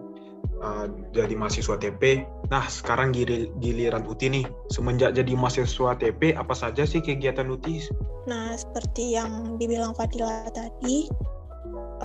uh, 0.63 0.85
jadi 1.11 1.35
mahasiswa 1.35 1.75
TP. 1.75 2.23
Nah, 2.47 2.65
sekarang 2.71 3.11
giliran 3.59 4.07
Uti 4.07 4.31
nih. 4.31 4.45
Semenjak 4.71 5.15
jadi 5.17 5.35
mahasiswa 5.35 5.99
TP, 5.99 6.35
apa 6.35 6.55
saja 6.55 6.87
sih 6.87 7.03
kegiatan 7.03 7.51
Uti? 7.51 7.83
Nah, 8.31 8.55
seperti 8.55 9.19
yang 9.19 9.59
dibilang 9.59 9.91
Fadila 9.97 10.47
tadi, 10.55 11.11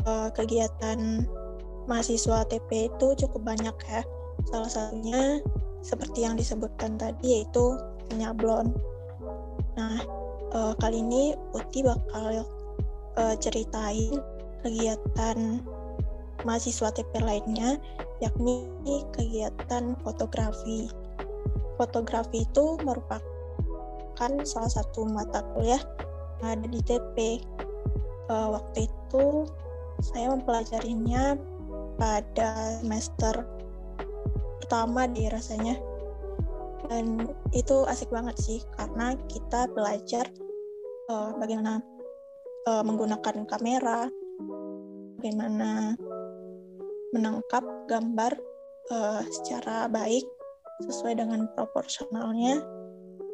uh, 0.02 0.28
kegiatan 0.34 1.26
mahasiswa 1.86 2.44
TP 2.50 2.90
itu 2.90 3.06
cukup 3.26 3.54
banyak 3.54 3.76
ya. 3.86 4.02
Salah 4.50 4.70
satunya 4.70 5.42
seperti 5.82 6.26
yang 6.26 6.34
disebutkan 6.34 6.98
tadi 6.98 7.42
yaitu 7.42 7.78
penyablon. 8.10 8.74
Nah, 9.78 9.98
uh, 10.52 10.72
kali 10.82 11.00
ini 11.04 11.38
Uti 11.54 11.84
bakal 11.84 12.44
uh, 13.18 13.34
ceritain 13.38 14.18
kegiatan 14.62 15.62
mahasiswa 16.46 16.90
TP 16.94 17.12
lainnya, 17.22 17.78
yakni 18.22 18.66
kegiatan 19.14 19.98
fotografi. 20.02 20.90
Fotografi 21.78 22.42
itu 22.42 22.78
merupakan 22.82 24.32
salah 24.42 24.70
satu 24.70 25.06
mata 25.06 25.42
kuliah 25.54 25.82
yang 26.42 26.58
ada 26.58 26.66
di 26.66 26.80
TP. 26.82 27.42
Uh, 28.28 28.34
eh, 28.34 28.48
waktu 28.60 28.78
itu 28.86 29.48
saya 30.04 30.30
mempelajarinya 30.30 31.38
pada 31.98 32.78
semester 32.78 33.57
pertama 34.68 35.08
di 35.08 35.24
rasanya 35.32 35.80
dan 36.92 37.24
itu 37.56 37.88
asik 37.88 38.12
banget 38.12 38.36
sih 38.36 38.60
karena 38.76 39.16
kita 39.24 39.64
belajar 39.72 40.28
uh, 41.08 41.32
bagaimana 41.40 41.80
uh, 42.68 42.84
menggunakan 42.84 43.48
kamera, 43.48 44.12
bagaimana 45.16 45.96
menangkap 47.16 47.64
gambar 47.88 48.36
uh, 48.92 49.24
secara 49.40 49.88
baik 49.88 50.28
sesuai 50.84 51.16
dengan 51.16 51.48
proporsionalnya, 51.56 52.60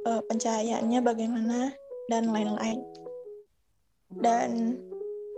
uh, 0.07 0.23
pencahayaannya 0.31 1.03
bagaimana 1.03 1.75
dan 2.15 2.31
lain-lain. 2.31 2.79
Dan 4.23 4.79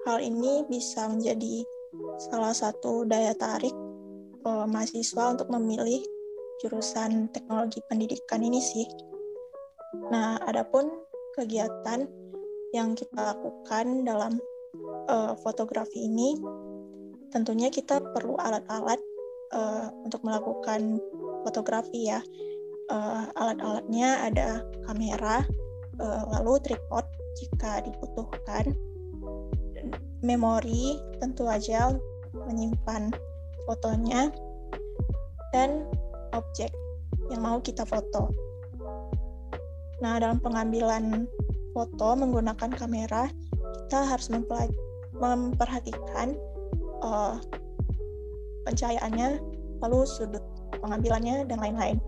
hal 0.04 0.20
ini 0.20 0.60
bisa 0.68 1.08
menjadi 1.08 1.64
salah 2.20 2.52
satu 2.52 3.08
daya 3.08 3.32
tarik 3.32 3.85
uh, 4.46 4.66
mahasiswa 4.70 5.34
untuk 5.34 5.50
memilih 5.50 6.00
jurusan 6.62 7.28
teknologi 7.34 7.82
pendidikan 7.90 8.40
ini 8.40 8.62
sih. 8.62 8.86
Nah, 10.08 10.38
adapun 10.46 10.88
kegiatan 11.36 12.06
yang 12.72 12.94
kita 12.96 13.34
lakukan 13.36 14.06
dalam 14.06 14.38
uh, 15.10 15.36
fotografi 15.42 16.06
ini, 16.06 16.38
tentunya 17.34 17.68
kita 17.68 18.00
perlu 18.14 18.38
alat-alat 18.40 19.00
uh, 19.52 19.92
untuk 20.06 20.22
melakukan 20.22 21.02
fotografi 21.44 22.08
ya. 22.08 22.22
Uh, 22.86 23.26
alat-alatnya 23.34 24.30
ada 24.30 24.62
kamera, 24.86 25.42
uh, 25.98 26.22
lalu 26.38 26.62
tripod 26.62 27.02
jika 27.36 27.82
dibutuhkan, 27.82 28.72
memori 30.24 30.96
tentu 31.20 31.44
aja 31.50 31.92
menyimpan 32.32 33.10
fotonya, 33.66 34.30
dan 35.52 35.84
objek 36.32 36.70
yang 37.28 37.42
mau 37.42 37.58
kita 37.58 37.82
foto. 37.82 38.30
Nah, 40.00 40.20
dalam 40.20 40.38
pengambilan 40.38 41.26
foto 41.72 42.08
menggunakan 42.16 42.70
kamera, 42.72 43.28
kita 43.86 44.00
harus 44.06 44.28
memperhatikan 45.16 46.36
uh, 47.02 47.40
pencahayaannya, 48.68 49.40
lalu 49.82 49.98
sudut 50.06 50.42
pengambilannya, 50.80 51.48
dan 51.48 51.58
lain-lain. 51.60 51.98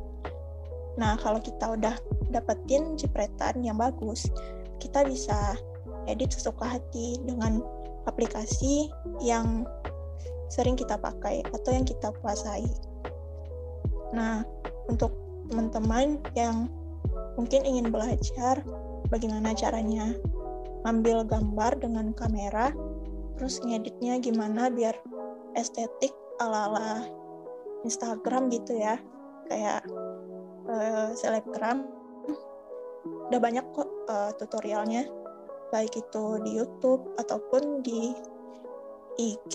Nah, 0.98 1.14
kalau 1.22 1.38
kita 1.38 1.78
udah 1.78 1.94
dapetin 2.34 2.98
jepretan 2.98 3.62
yang 3.62 3.78
bagus, 3.78 4.26
kita 4.82 5.06
bisa 5.06 5.56
edit 6.10 6.34
sesuka 6.34 6.78
hati 6.78 7.20
dengan 7.24 7.62
aplikasi 8.08 8.88
yang 9.20 9.68
sering 10.48 10.76
kita 10.76 10.96
pakai 10.96 11.44
atau 11.52 11.70
yang 11.72 11.84
kita 11.84 12.12
kuasai. 12.20 12.64
Nah, 14.12 14.44
untuk 14.88 15.12
teman-teman 15.48 16.20
yang 16.36 16.68
mungkin 17.36 17.64
ingin 17.64 17.92
belajar 17.92 18.60
bagaimana 19.08 19.52
caranya 19.52 20.16
ambil 20.88 21.24
gambar 21.24 21.76
dengan 21.80 22.12
kamera, 22.16 22.72
terus 23.36 23.60
ngeditnya 23.64 24.20
gimana 24.20 24.72
biar 24.72 24.96
estetik 25.56 26.12
ala-ala 26.40 27.04
Instagram 27.84 28.48
gitu 28.50 28.76
ya, 28.78 28.96
kayak 29.48 29.84
uh. 30.66 31.12
Udah 33.28 33.40
banyak 33.40 33.64
kok 33.76 33.88
uh, 34.08 34.32
tutorialnya, 34.40 35.04
baik 35.68 36.00
itu 36.00 36.24
di 36.48 36.56
YouTube 36.56 37.12
ataupun 37.20 37.84
di 37.84 38.16
IG 39.18 39.54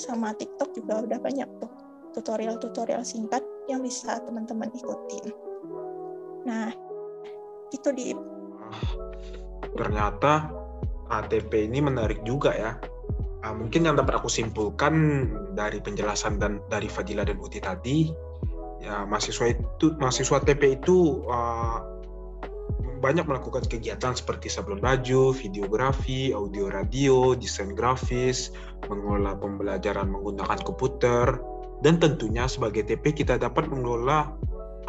sama 0.00 0.32
TikTok 0.32 0.72
juga 0.72 1.04
udah 1.04 1.20
banyak 1.20 1.48
tuh 1.60 1.68
tutorial-tutorial 2.16 3.04
singkat 3.04 3.44
yang 3.68 3.84
bisa 3.84 4.16
teman-teman 4.24 4.72
ikutin. 4.72 5.36
Nah, 6.48 6.72
itu 7.68 7.88
di 7.92 8.16
ternyata 9.76 10.48
ATP 11.12 11.68
ini 11.68 11.84
menarik 11.84 12.24
juga 12.24 12.56
ya. 12.56 12.72
Uh, 13.44 13.52
mungkin 13.52 13.84
yang 13.84 14.00
dapat 14.00 14.16
aku 14.16 14.32
simpulkan 14.32 15.28
dari 15.52 15.78
penjelasan 15.78 16.40
dan 16.40 16.64
dari 16.72 16.88
Fadila 16.88 17.22
dan 17.22 17.36
Uti 17.36 17.60
tadi, 17.60 18.08
ya 18.80 19.04
mahasiswa 19.04 19.52
itu 19.52 19.92
mahasiswa 20.00 20.40
TP 20.40 20.80
itu 20.80 21.20
uh, 21.28 21.95
banyak 23.06 23.22
melakukan 23.22 23.62
kegiatan 23.70 24.18
seperti 24.18 24.50
sablon 24.50 24.82
baju, 24.82 25.30
videografi, 25.30 26.34
audio 26.34 26.66
radio, 26.66 27.38
desain 27.38 27.70
grafis, 27.70 28.50
mengelola 28.90 29.38
pembelajaran 29.38 30.10
menggunakan 30.10 30.58
komputer, 30.66 31.38
dan 31.86 32.02
tentunya 32.02 32.50
sebagai 32.50 32.82
TP 32.82 33.14
kita 33.14 33.38
dapat 33.38 33.70
mengelola 33.70 34.34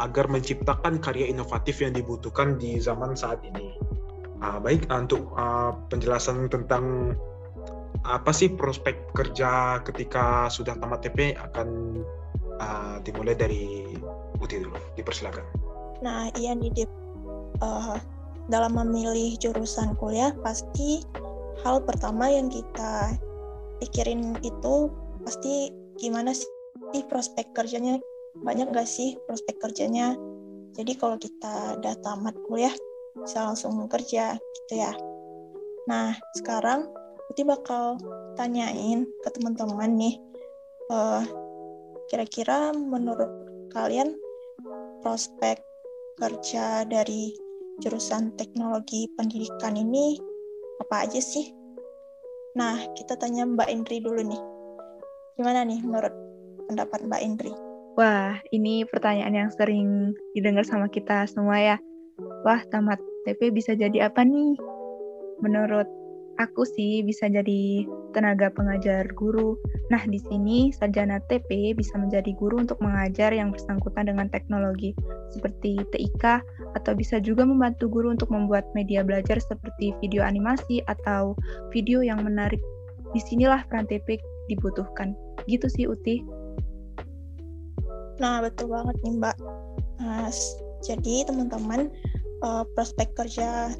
agar 0.02 0.26
menciptakan 0.26 0.98
karya 0.98 1.30
inovatif 1.30 1.78
yang 1.78 1.94
dibutuhkan 1.94 2.58
di 2.58 2.82
zaman 2.82 3.14
saat 3.14 3.38
ini. 3.46 3.78
Uh, 4.42 4.58
baik, 4.58 4.90
uh, 4.90 4.98
untuk 4.98 5.30
uh, 5.38 5.78
penjelasan 5.86 6.50
tentang 6.50 7.14
apa 8.02 8.34
sih 8.34 8.50
prospek 8.50 9.14
kerja 9.14 9.78
ketika 9.86 10.50
sudah 10.50 10.74
tamat 10.74 11.06
TP 11.06 11.38
akan 11.38 12.02
uh, 12.58 12.98
dimulai 13.06 13.38
dari 13.38 13.94
Uti 14.42 14.58
dulu. 14.58 14.78
Dipersilakan. 14.98 15.46
Nah, 16.02 16.30
iya 16.38 16.54
nih, 16.54 16.70
Uh, 17.58 17.98
dalam 18.48 18.80
memilih 18.80 19.36
jurusan 19.36 19.92
kuliah, 20.00 20.32
pasti 20.40 21.04
hal 21.60 21.84
pertama 21.84 22.32
yang 22.32 22.48
kita 22.48 23.12
pikirin 23.82 24.40
itu 24.40 24.88
pasti 25.26 25.68
gimana 26.00 26.32
sih 26.32 27.02
prospek 27.08 27.52
kerjanya? 27.52 28.00
Banyak 28.40 28.72
gak 28.72 28.88
sih 28.88 29.20
prospek 29.28 29.60
kerjanya? 29.60 30.16
Jadi 30.72 30.92
kalau 30.96 31.20
kita 31.20 31.76
udah 31.76 31.94
tamat 32.00 32.38
kuliah 32.48 32.72
bisa 33.18 33.44
langsung 33.50 33.74
kerja 33.90 34.38
gitu 34.38 34.74
ya. 34.78 34.94
Nah 35.90 36.14
sekarang 36.38 36.88
Putih 37.28 37.44
bakal 37.44 38.00
tanyain 38.40 39.04
ke 39.20 39.28
teman-teman 39.36 40.00
nih 40.00 40.16
uh, 40.88 41.20
kira-kira 42.08 42.72
menurut 42.72 43.28
kalian 43.68 44.16
prospek 45.04 45.60
kerja 46.18 46.82
dari 46.82 47.30
jurusan 47.78 48.34
teknologi 48.34 49.06
pendidikan 49.14 49.78
ini 49.78 50.18
apa 50.82 51.06
aja 51.06 51.22
sih? 51.22 51.46
Nah, 52.58 52.74
kita 52.98 53.14
tanya 53.14 53.46
Mbak 53.46 53.70
Indri 53.70 54.02
dulu 54.02 54.18
nih. 54.26 54.42
Gimana 55.38 55.62
nih 55.62 55.78
menurut 55.86 56.10
pendapat 56.66 57.06
Mbak 57.06 57.22
Indri? 57.22 57.52
Wah, 57.94 58.38
ini 58.50 58.82
pertanyaan 58.86 59.34
yang 59.46 59.50
sering 59.54 60.14
didengar 60.34 60.66
sama 60.66 60.90
kita 60.90 61.26
semua 61.30 61.58
ya. 61.58 61.76
Wah, 62.42 62.62
tamat 62.70 62.98
TP 63.26 63.54
bisa 63.54 63.78
jadi 63.78 64.10
apa 64.10 64.26
nih? 64.26 64.58
Menurut 65.38 65.86
aku 66.38 66.62
sih 66.62 67.02
bisa 67.02 67.26
jadi 67.26 67.84
tenaga 68.14 68.48
pengajar 68.54 69.10
guru. 69.12 69.58
Nah, 69.90 70.00
di 70.06 70.22
sini 70.22 70.70
sarjana 70.70 71.18
TP 71.26 71.74
bisa 71.74 71.98
menjadi 71.98 72.30
guru 72.38 72.62
untuk 72.62 72.78
mengajar 72.78 73.34
yang 73.34 73.50
bersangkutan 73.50 74.06
dengan 74.08 74.30
teknologi 74.30 74.94
seperti 75.34 75.82
TIK 75.90 76.40
atau 76.78 76.92
bisa 76.94 77.18
juga 77.18 77.42
membantu 77.42 77.90
guru 77.90 78.14
untuk 78.14 78.30
membuat 78.30 78.70
media 78.72 79.02
belajar 79.02 79.42
seperti 79.42 79.92
video 79.98 80.22
animasi 80.22 80.80
atau 80.86 81.34
video 81.74 82.00
yang 82.06 82.22
menarik. 82.22 82.62
Di 83.12 83.20
sinilah 83.20 83.66
peran 83.66 83.90
TP 83.90 84.22
dibutuhkan. 84.46 85.18
Gitu 85.50 85.66
sih 85.66 85.90
Uti. 85.90 86.22
Nah, 88.18 88.42
betul 88.42 88.70
banget 88.70 88.94
nih 89.02 89.14
Mbak. 89.18 89.36
Nah, 90.02 90.30
jadi 90.82 91.26
teman-teman, 91.26 91.90
uh, 92.42 92.62
prospek 92.74 93.14
kerja 93.14 93.74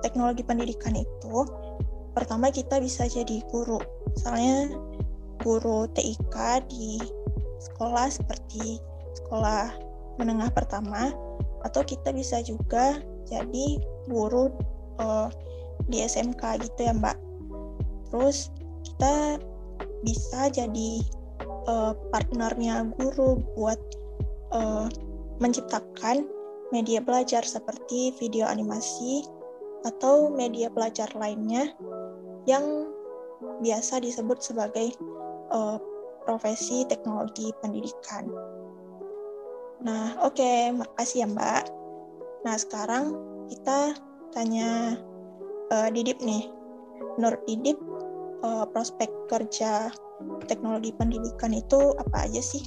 teknologi 0.00 0.44
pendidikan 0.44 0.96
itu, 0.96 1.36
pertama 2.12 2.50
kita 2.50 2.82
bisa 2.82 3.06
jadi 3.06 3.42
guru. 3.50 3.78
Misalnya 4.14 4.74
guru 5.40 5.88
TIK 5.96 6.36
di 6.68 7.00
sekolah 7.60 8.08
seperti 8.12 8.80
sekolah 9.16 9.72
menengah 10.20 10.52
pertama, 10.52 11.12
atau 11.64 11.84
kita 11.84 12.12
bisa 12.12 12.40
juga 12.44 13.00
jadi 13.28 13.80
guru 14.08 14.52
uh, 15.00 15.28
di 15.88 16.04
SMK 16.04 16.60
gitu 16.66 16.80
ya 16.88 16.92
Mbak. 16.92 17.16
Terus 18.10 18.52
kita 18.84 19.38
bisa 20.04 20.48
jadi 20.52 20.90
uh, 21.68 21.92
partnernya 22.12 22.90
guru 22.96 23.40
buat 23.56 23.80
uh, 24.52 24.88
menciptakan 25.40 26.26
media 26.70 27.00
belajar 27.00 27.42
seperti 27.42 28.14
video 28.20 28.46
animasi 28.46 29.24
atau 29.86 30.28
media 30.28 30.68
belajar 30.68 31.08
lainnya 31.16 31.72
yang 32.44 32.88
biasa 33.64 34.00
disebut 34.04 34.40
sebagai 34.40 34.92
uh, 35.52 35.80
profesi 36.24 36.84
teknologi 36.84 37.52
pendidikan. 37.64 38.28
Nah, 39.80 40.20
oke, 40.20 40.36
okay, 40.36 40.72
makasih 40.76 41.24
ya 41.24 41.28
Mbak. 41.28 41.64
Nah, 42.44 42.56
sekarang 42.60 43.16
kita 43.48 43.96
tanya 44.36 45.00
uh, 45.72 45.88
Didip 45.88 46.20
nih. 46.20 46.52
Menurut 47.16 47.40
Didip, 47.48 47.80
uh, 48.44 48.68
prospek 48.68 49.08
kerja 49.32 49.88
teknologi 50.44 50.92
pendidikan 50.92 51.56
itu 51.56 51.96
apa 51.96 52.28
aja 52.28 52.44
sih? 52.44 52.60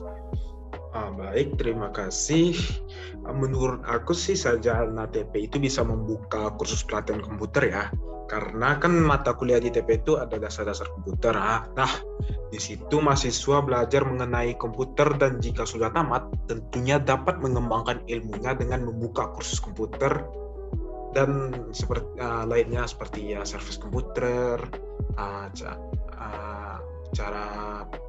Ah, 0.93 1.09
baik, 1.09 1.57
terima 1.57 1.89
kasih. 1.89 2.53
Ah, 3.25 3.33
menurut 3.33 3.81
aku 3.89 4.13
sih 4.13 4.37
saja 4.37 4.85
TP 5.09 5.49
itu 5.49 5.57
bisa 5.57 5.81
membuka 5.81 6.53
kursus 6.53 6.85
pelatihan 6.85 7.17
komputer 7.17 7.73
ya. 7.73 7.89
Karena 8.29 8.77
kan 8.77 8.93
mata 9.01 9.33
kuliah 9.33 9.57
di 9.57 9.73
TP 9.73 10.05
itu 10.05 10.21
ada 10.21 10.37
dasar-dasar 10.37 10.85
komputer. 10.93 11.33
Ah. 11.33 11.65
Nah, 11.73 11.89
di 12.53 12.61
situ 12.61 13.01
mahasiswa 13.01 13.65
belajar 13.65 14.05
mengenai 14.05 14.53
komputer 14.53 15.09
dan 15.17 15.41
jika 15.41 15.65
sudah 15.65 15.89
tamat, 15.89 16.29
tentunya 16.45 17.01
dapat 17.01 17.41
mengembangkan 17.41 18.05
ilmunya 18.05 18.53
dengan 18.53 18.85
membuka 18.85 19.33
kursus 19.33 19.57
komputer 19.57 20.21
dan 21.17 21.53
seperti 21.73 22.05
uh, 22.21 22.45
lainnya 22.45 22.85
seperti 22.85 23.33
ya 23.33 23.41
service 23.41 23.81
komputer, 23.81 24.61
uh, 25.17 25.49
uh, 26.17 26.77
cara 27.13 27.45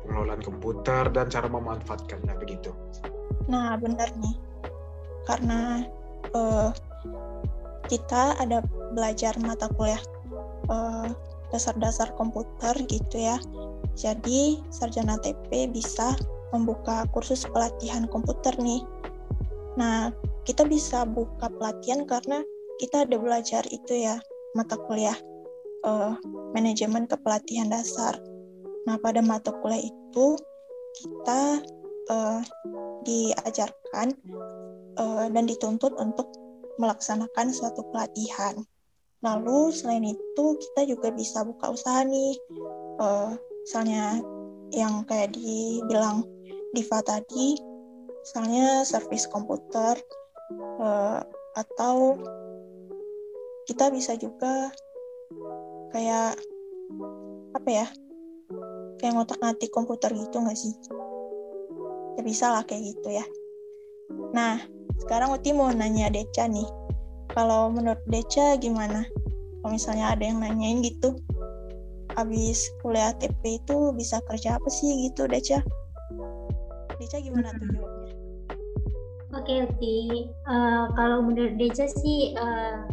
pengelolaan 0.04 0.40
komputer 0.40 1.08
dan 1.12 1.28
cara 1.28 1.46
memanfaatkannya 1.48 2.34
begitu. 2.40 2.72
Nah 3.48 3.76
benar 3.76 4.08
nih, 4.16 4.36
karena 5.28 5.84
uh, 6.32 6.72
kita 7.88 8.36
ada 8.40 8.64
belajar 8.96 9.36
mata 9.44 9.68
kuliah 9.76 10.00
eh, 10.72 11.08
dasar-dasar 11.52 12.16
komputer 12.16 12.74
gitu 12.88 13.16
ya. 13.20 13.36
Jadi 13.94 14.64
sarjana 14.72 15.20
TP 15.20 15.70
bisa 15.70 16.16
membuka 16.50 17.06
kursus 17.12 17.46
pelatihan 17.46 18.08
komputer 18.08 18.56
nih. 18.58 18.82
Nah, 19.78 20.10
kita 20.46 20.66
bisa 20.66 21.06
buka 21.06 21.50
pelatihan 21.50 22.06
karena 22.06 22.42
kita 22.78 23.06
ada 23.06 23.16
belajar 23.18 23.62
itu 23.70 24.06
ya 24.06 24.18
mata 24.54 24.74
kuliah 24.74 25.14
uh, 25.84 26.16
manajemen 26.56 27.06
kepelatihan 27.06 27.70
dasar. 27.70 28.16
Nah, 28.84 28.96
pada 29.00 29.20
mata 29.24 29.52
kuliah 29.60 29.80
itu 29.84 30.26
kita 31.00 31.60
uh, 32.10 32.40
diajarkan 33.04 34.16
uh, 34.98 35.26
dan 35.30 35.44
dituntut 35.44 35.92
untuk 35.96 36.28
melaksanakan 36.80 37.54
suatu 37.54 37.86
pelatihan. 37.92 38.58
Lalu 39.24 39.72
selain 39.72 40.04
itu 40.04 40.44
kita 40.60 40.84
juga 40.84 41.08
bisa 41.08 41.46
buka 41.48 41.72
usaha 41.72 42.04
nih, 42.04 42.36
uh, 43.00 43.32
misalnya 43.64 44.20
yang 44.74 45.06
kayak 45.08 45.32
dibilang 45.32 46.28
Diva 46.74 47.00
tadi, 47.00 47.56
misalnya 48.20 48.82
servis 48.84 49.24
komputer 49.30 49.96
uh, 50.82 51.22
atau 51.54 52.18
kita 53.64 53.88
bisa 53.94 54.18
juga 54.18 54.74
kayak 55.94 56.34
apa 57.54 57.70
ya 57.70 57.86
kayak 58.98 59.14
ngotak 59.14 59.38
ngatik 59.38 59.70
komputer 59.70 60.10
gitu 60.10 60.42
nggak 60.42 60.58
sih 60.58 60.74
ya 62.18 62.22
bisa 62.26 62.50
lah 62.50 62.66
kayak 62.66 62.90
gitu 62.90 63.14
ya 63.14 63.24
nah 64.34 64.58
sekarang 65.06 65.30
Uti 65.30 65.54
mau 65.54 65.70
nanya 65.70 66.10
Deca 66.10 66.50
nih 66.50 66.66
kalau 67.34 67.72
menurut 67.72 67.98
Deca 68.06 68.54
gimana? 68.60 69.02
Kalau 69.58 69.72
misalnya 69.72 70.14
ada 70.14 70.22
yang 70.22 70.38
nanyain 70.38 70.84
gitu, 70.86 71.18
habis 72.14 72.68
kuliah 72.84 73.10
TP 73.16 73.58
itu 73.58 73.90
bisa 73.96 74.22
kerja 74.30 74.60
apa 74.60 74.68
sih 74.70 75.10
gitu 75.10 75.26
Deca? 75.26 75.64
Deca 77.00 77.18
gimana 77.18 77.50
tuh 77.56 77.66
hmm. 77.66 77.74
jawabnya? 77.74 78.12
Oke 79.34 79.50
okay, 79.50 79.56
Uti, 79.66 79.98
uh, 80.46 80.86
kalau 80.94 81.26
menurut 81.26 81.58
Deca 81.58 81.90
sih 81.90 82.38
uh, 82.38 82.86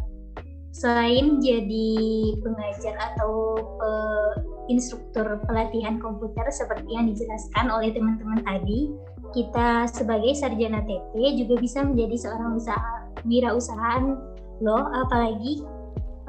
selain 0.71 1.43
jadi 1.43 1.91
pengajar 2.39 2.95
atau 3.11 3.59
uh, 3.79 4.31
instruktur 4.71 5.43
pelatihan 5.43 5.99
komputer 5.99 6.47
seperti 6.47 6.87
yang 6.95 7.11
dijelaskan 7.11 7.67
oleh 7.67 7.91
teman-teman 7.91 8.39
tadi, 8.43 8.91
kita 9.35 9.87
sebagai 9.91 10.31
sarjana 10.35 10.79
TP 10.87 11.43
juga 11.43 11.59
bisa 11.59 11.83
menjadi 11.83 12.15
seorang 12.27 12.55
usaha 12.55 12.93
wirausahaan 13.27 14.15
loh. 14.63 14.83
Apalagi 15.07 15.63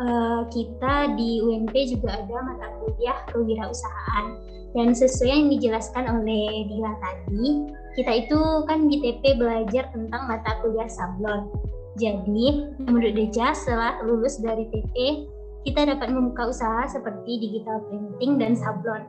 uh, 0.03 0.43
kita 0.51 1.15
di 1.15 1.39
UNP 1.39 1.75
juga 1.95 2.19
ada 2.19 2.37
mata 2.43 2.67
kuliah 2.83 3.19
kewirausahaan. 3.31 4.27
Dan 4.73 4.97
sesuai 4.97 5.29
yang 5.29 5.49
dijelaskan 5.53 6.09
oleh 6.09 6.65
Dila 6.65 6.97
tadi 6.97 7.69
kita 7.93 8.25
itu 8.25 8.41
kan 8.65 8.89
di 8.89 9.05
TP 9.05 9.37
belajar 9.37 9.93
tentang 9.93 10.25
mata 10.25 10.57
kuliah 10.65 10.89
sablon 10.89 11.53
jadi 12.01 12.47
menurut 12.81 13.13
Deja 13.13 13.53
setelah 13.53 14.01
lulus 14.05 14.41
dari 14.41 14.69
TP 14.73 15.29
kita 15.63 15.87
dapat 15.87 16.11
membuka 16.11 16.51
usaha 16.51 16.89
seperti 16.89 17.39
digital 17.39 17.85
printing 17.87 18.41
dan 18.41 18.53
sablon 18.57 19.07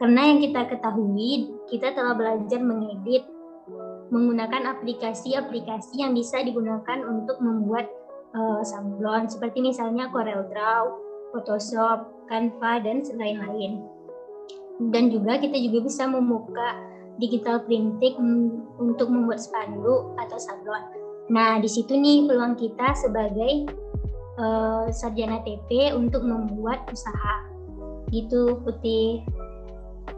karena 0.00 0.34
yang 0.34 0.38
kita 0.40 0.60
ketahui 0.66 1.52
kita 1.68 1.92
telah 1.94 2.16
belajar 2.16 2.58
mengedit 2.58 3.22
menggunakan 4.12 4.76
aplikasi-aplikasi 4.76 6.04
yang 6.04 6.12
bisa 6.12 6.44
digunakan 6.44 7.00
untuk 7.08 7.40
membuat 7.40 7.88
uh, 8.36 8.60
sablon 8.60 9.24
seperti 9.24 9.64
misalnya 9.64 10.12
CorelDRAW, 10.12 10.84
Photoshop, 11.32 12.12
Canva 12.28 12.84
dan 12.84 13.00
lain-lain. 13.00 13.80
Dan 14.92 15.08
juga 15.08 15.40
kita 15.40 15.56
juga 15.56 15.88
bisa 15.88 16.04
membuka 16.04 16.76
digital 17.16 17.64
printing 17.64 18.16
untuk 18.76 19.08
membuat 19.08 19.40
spanduk 19.40 20.12
atau 20.20 20.36
sablon. 20.36 21.01
Nah, 21.32 21.56
di 21.56 21.66
situ 21.66 21.96
nih 21.96 22.28
peluang 22.28 22.60
kita 22.60 22.92
sebagai 22.92 23.72
uh, 24.36 24.84
sarjana 24.92 25.40
TP 25.40 25.96
untuk 25.96 26.28
membuat 26.28 26.84
usaha. 26.92 27.48
Gitu, 28.12 28.60
Putih. 28.60 29.24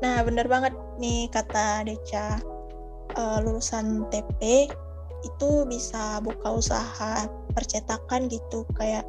Nah, 0.03 0.27
benar 0.27 0.51
banget 0.51 0.75
nih 0.99 1.31
kata 1.31 1.87
Deca 1.87 2.43
uh, 3.15 3.39
lulusan 3.47 4.11
TP 4.11 4.67
itu 5.23 5.51
bisa 5.71 6.19
buka 6.21 6.59
usaha 6.59 7.31
percetakan 7.55 8.27
gitu 8.29 8.67
kayak 8.77 9.07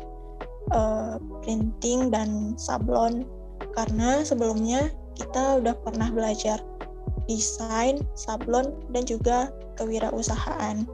uh, 0.72 1.18
printing 1.44 2.14
dan 2.14 2.54
sablon 2.56 3.28
karena 3.76 4.24
sebelumnya 4.24 4.94
kita 5.18 5.60
udah 5.60 5.76
pernah 5.84 6.08
belajar 6.14 6.62
desain, 7.28 8.00
sablon 8.16 8.78
dan 8.94 9.04
juga 9.04 9.52
kewirausahaan 9.76 10.88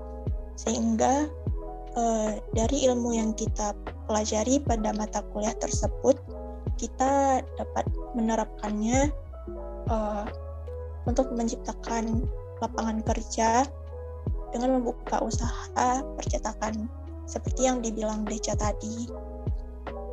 sehingga 0.62 1.26
uh, 1.97 2.38
dari 2.54 2.86
ilmu 2.86 3.17
yang 3.17 3.34
kita 3.34 3.74
pelajari 4.06 4.62
pada 4.62 4.93
mata 4.93 5.26
kuliah 5.34 5.58
tersebut 5.58 6.21
kita 6.78 7.41
dapat 7.58 7.86
menerapkannya 8.13 9.10
uh, 9.89 10.26
untuk 11.10 11.34
menciptakan 11.34 12.26
lapangan 12.62 13.02
kerja 13.02 13.65
dengan 14.54 14.78
membuka 14.78 15.17
usaha 15.24 16.06
percetakan 16.19 16.86
seperti 17.26 17.65
yang 17.65 17.80
dibilang 17.80 18.28
Deca 18.28 18.54
tadi. 18.54 19.08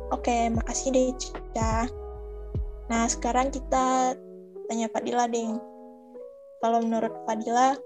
Oke, 0.09 0.49
makasih 0.49 0.89
Deca. 0.89 1.85
Nah, 2.89 3.05
sekarang 3.05 3.53
kita 3.53 4.17
tanya 4.65 4.87
Fadila 4.89 5.29
deh. 5.29 5.53
Kalau 6.63 6.81
menurut 6.81 7.13
Fadila, 7.29 7.77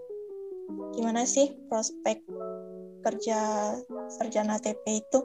gimana 0.95 1.28
sih 1.28 1.52
prospek 1.67 2.23
kerja 3.04 3.39
sarjana 4.16 4.56
TP 4.63 5.04
itu? 5.04 5.20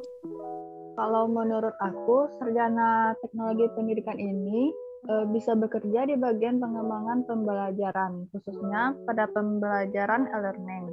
Kalau 0.99 1.31
menurut 1.31 1.79
aku, 1.79 2.27
sarjana 2.43 3.15
teknologi 3.23 3.71
pendidikan 3.79 4.19
ini 4.19 4.75
Eh, 5.07 5.25
bisa 5.31 5.55
bekerja 5.55 6.11
di 6.11 6.19
bagian 6.19 6.59
pengembangan 6.59 7.23
pembelajaran, 7.23 8.27
khususnya 8.35 8.99
pada 9.07 9.31
pembelajaran 9.31 10.27
e-learning. 10.27 10.91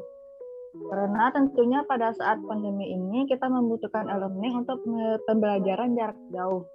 Karena 0.87 1.33
tentunya 1.33 1.81
pada 1.89 2.13
saat 2.13 2.37
pandemi 2.45 2.93
ini 2.93 3.25
kita 3.25 3.49
membutuhkan 3.49 4.05
e-learning 4.05 4.61
untuk 4.61 4.85
pembelajaran 5.25 5.97
jarak 5.97 6.19
jauh. 6.29 6.69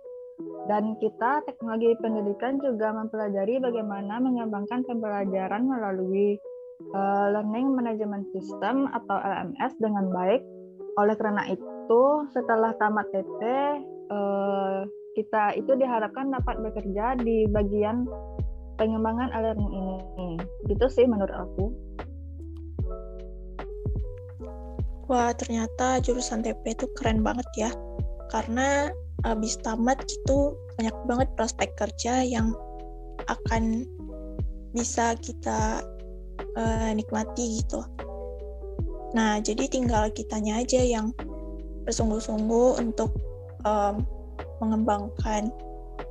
Dan 0.66 0.98
kita 0.98 1.46
teknologi 1.46 1.94
pendidikan 2.02 2.58
juga 2.58 2.90
mempelajari 2.92 3.62
bagaimana 3.62 4.18
mengembangkan 4.18 4.82
pembelajaran 4.84 5.64
melalui 5.64 6.34
uh, 6.94 7.26
Learning 7.34 7.76
Management 7.76 8.28
System 8.34 8.88
atau 8.90 9.16
LMS 9.20 9.72
dengan 9.78 10.10
baik. 10.10 10.42
Oleh 10.98 11.14
karena 11.14 11.46
itu, 11.46 12.02
setelah 12.34 12.74
tamat 12.76 13.06
TP, 13.14 13.40
uh, 14.10 14.82
kita 15.14 15.54
itu 15.58 15.72
diharapkan 15.78 16.30
dapat 16.30 16.58
bekerja 16.62 17.18
di 17.18 17.46
bagian 17.50 18.06
pengembangan 18.80 19.30
e-learning 19.36 19.70
ini. 19.70 20.30
Gitu 20.66 20.86
sih 20.88 21.04
menurut 21.04 21.34
aku. 21.34 21.64
Wah, 25.10 25.34
ternyata 25.34 25.98
jurusan 25.98 26.46
TP 26.46 26.70
itu 26.70 26.86
keren 26.94 27.26
banget 27.26 27.46
ya. 27.58 27.70
Karena 28.30 28.86
habis 29.26 29.58
tamat 29.60 29.98
itu 30.06 30.54
banyak 30.78 30.96
banget 31.10 31.28
prospek 31.34 31.74
kerja 31.74 32.22
yang 32.22 32.54
akan 33.26 33.84
bisa 34.70 35.18
kita 35.18 35.82
uh, 36.56 36.90
nikmati 36.94 37.62
gitu. 37.62 37.84
Nah, 39.14 39.42
jadi 39.42 39.66
tinggal 39.66 40.10
kitanya 40.14 40.62
aja 40.62 40.80
yang 40.80 41.10
bersungguh-sungguh 41.84 42.78
untuk 42.78 43.10
um, 43.66 44.06
mengembangkan 44.62 45.50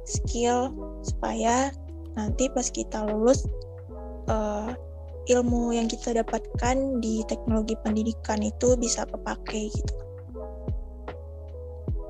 skill 0.04 0.73
supaya 1.06 1.71
nanti 2.17 2.52
pas 2.52 2.67
kita 2.67 3.08
lulus 3.08 3.47
uh, 4.28 4.73
ilmu 5.30 5.78
yang 5.78 5.86
kita 5.86 6.12
dapatkan 6.12 6.99
di 6.99 7.21
teknologi 7.30 7.78
pendidikan 7.86 8.41
itu 8.41 8.73
bisa 8.75 9.06
kepakai 9.06 9.69
gitu. 9.71 9.95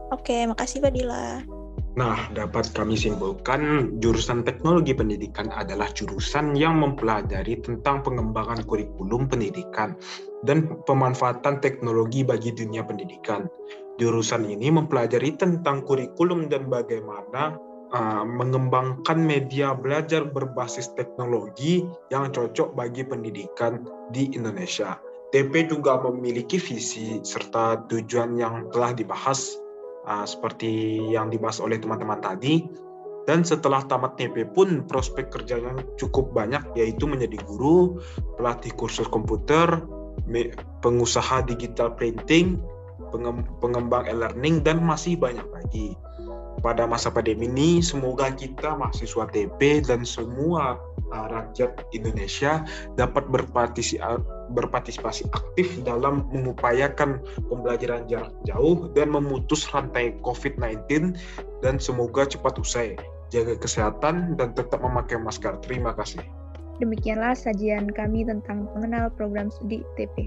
Oke, 0.10 0.50
makasih 0.50 0.82
Badila. 0.82 1.59
Nah, 2.00 2.32
dapat 2.32 2.72
kami 2.72 2.96
simpulkan 2.96 3.92
jurusan 4.00 4.48
teknologi 4.48 4.96
pendidikan 4.96 5.52
adalah 5.52 5.92
jurusan 5.92 6.56
yang 6.56 6.80
mempelajari 6.80 7.60
tentang 7.60 8.00
pengembangan 8.08 8.64
kurikulum 8.64 9.28
pendidikan 9.28 10.00
dan 10.48 10.80
pemanfaatan 10.88 11.60
teknologi 11.60 12.24
bagi 12.24 12.56
dunia 12.56 12.88
pendidikan. 12.88 13.52
Jurusan 14.00 14.48
ini 14.48 14.72
mempelajari 14.72 15.36
tentang 15.36 15.84
kurikulum 15.84 16.48
dan 16.48 16.72
bagaimana 16.72 17.60
uh, 17.92 18.24
mengembangkan 18.24 19.20
media 19.20 19.76
belajar 19.76 20.24
berbasis 20.24 20.96
teknologi 20.96 21.84
yang 22.16 22.32
cocok 22.32 22.80
bagi 22.80 23.04
pendidikan 23.04 23.84
di 24.16 24.32
Indonesia. 24.32 24.96
TP 25.36 25.68
juga 25.68 26.00
memiliki 26.00 26.56
visi 26.64 27.20
serta 27.28 27.84
tujuan 27.92 28.40
yang 28.40 28.72
telah 28.72 28.96
dibahas 28.96 29.60
uh, 30.10 30.26
seperti 30.26 30.98
yang 31.14 31.30
dibahas 31.30 31.62
oleh 31.62 31.78
teman-teman 31.78 32.20
tadi. 32.20 32.66
Dan 33.30 33.46
setelah 33.46 33.86
tamat 33.86 34.18
TP 34.18 34.42
pun 34.50 34.90
prospek 34.90 35.30
kerjanya 35.30 35.78
cukup 36.02 36.34
banyak 36.34 36.66
yaitu 36.74 37.06
menjadi 37.06 37.38
guru, 37.46 38.02
pelatih 38.42 38.74
kursus 38.74 39.06
komputer, 39.06 39.86
pengusaha 40.82 41.46
digital 41.46 41.94
printing, 41.94 42.58
pengembang 43.62 44.10
e-learning 44.10 44.66
dan 44.66 44.82
masih 44.82 45.14
banyak 45.14 45.46
lagi 45.54 45.94
pada 46.60 46.84
masa 46.86 47.08
pandemi 47.10 47.48
ini 47.48 47.80
semoga 47.80 48.30
kita 48.32 48.76
mahasiswa 48.76 49.26
TP 49.32 49.84
dan 49.84 50.04
semua 50.04 50.78
uh, 51.12 51.28
rakyat 51.32 51.88
Indonesia 51.96 52.64
dapat 53.00 53.26
berpartisipasi, 53.32 54.22
berpartisipasi 54.54 55.30
aktif 55.32 55.68
dalam 55.88 56.28
mengupayakan 56.30 57.22
pembelajaran 57.48 58.06
jarak 58.12 58.34
jauh 58.46 58.90
dan 58.94 59.14
memutus 59.14 59.66
rantai 59.72 60.16
COVID-19 60.22 61.16
dan 61.64 61.80
semoga 61.80 62.28
cepat 62.28 62.60
usai. 62.60 62.96
Jaga 63.30 63.62
kesehatan 63.62 64.42
dan 64.42 64.58
tetap 64.58 64.82
memakai 64.82 65.22
masker. 65.22 65.54
Terima 65.62 65.94
kasih. 65.94 66.26
Demikianlah 66.82 67.38
sajian 67.38 67.92
kami 67.94 68.26
tentang 68.26 68.66
mengenal 68.74 69.14
program 69.14 69.54
studi 69.54 69.86
TP. 69.94 70.26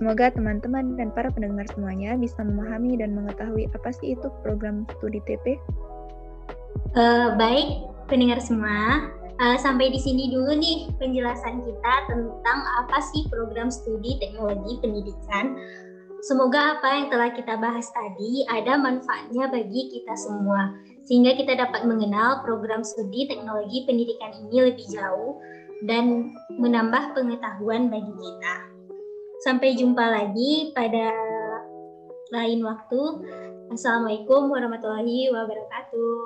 Semoga 0.00 0.32
teman-teman 0.32 0.96
dan 0.96 1.12
para 1.12 1.28
pendengar 1.28 1.68
semuanya 1.76 2.16
bisa 2.16 2.40
memahami 2.40 2.96
dan 2.96 3.12
mengetahui 3.12 3.68
apa 3.68 3.92
sih 3.92 4.16
itu 4.16 4.32
program 4.40 4.88
studi 4.96 5.20
TP. 5.28 5.60
Uh, 6.96 6.96
eh, 6.96 7.28
baik, 7.36 7.68
pendengar 8.08 8.40
semua, 8.40 9.12
uh, 9.44 9.60
sampai 9.60 9.92
di 9.92 10.00
sini 10.00 10.32
dulu 10.32 10.56
nih 10.56 10.88
penjelasan 10.96 11.60
kita 11.68 11.94
tentang 12.08 12.58
apa 12.80 12.96
sih 13.12 13.28
program 13.28 13.68
studi 13.68 14.16
teknologi 14.24 14.80
pendidikan. 14.80 15.60
Semoga 16.24 16.80
apa 16.80 16.88
yang 16.96 17.06
telah 17.12 17.36
kita 17.36 17.60
bahas 17.60 17.84
tadi 17.92 18.48
ada 18.48 18.80
manfaatnya 18.80 19.52
bagi 19.52 20.00
kita 20.00 20.16
semua, 20.16 20.80
sehingga 21.04 21.36
kita 21.36 21.60
dapat 21.60 21.84
mengenal 21.84 22.40
program 22.40 22.80
studi 22.80 23.28
teknologi 23.28 23.84
pendidikan 23.84 24.32
ini 24.48 24.72
lebih 24.72 24.86
jauh 24.96 25.36
dan 25.84 26.32
menambah 26.56 27.12
pengetahuan 27.12 27.92
bagi 27.92 28.16
kita. 28.16 28.79
Sampai 29.40 29.72
jumpa 29.72 30.04
lagi 30.04 30.68
pada 30.76 31.16
lain 32.28 32.60
waktu. 32.60 33.00
Assalamualaikum 33.72 34.52
warahmatullahi 34.52 35.32
wabarakatuh. 35.32 36.20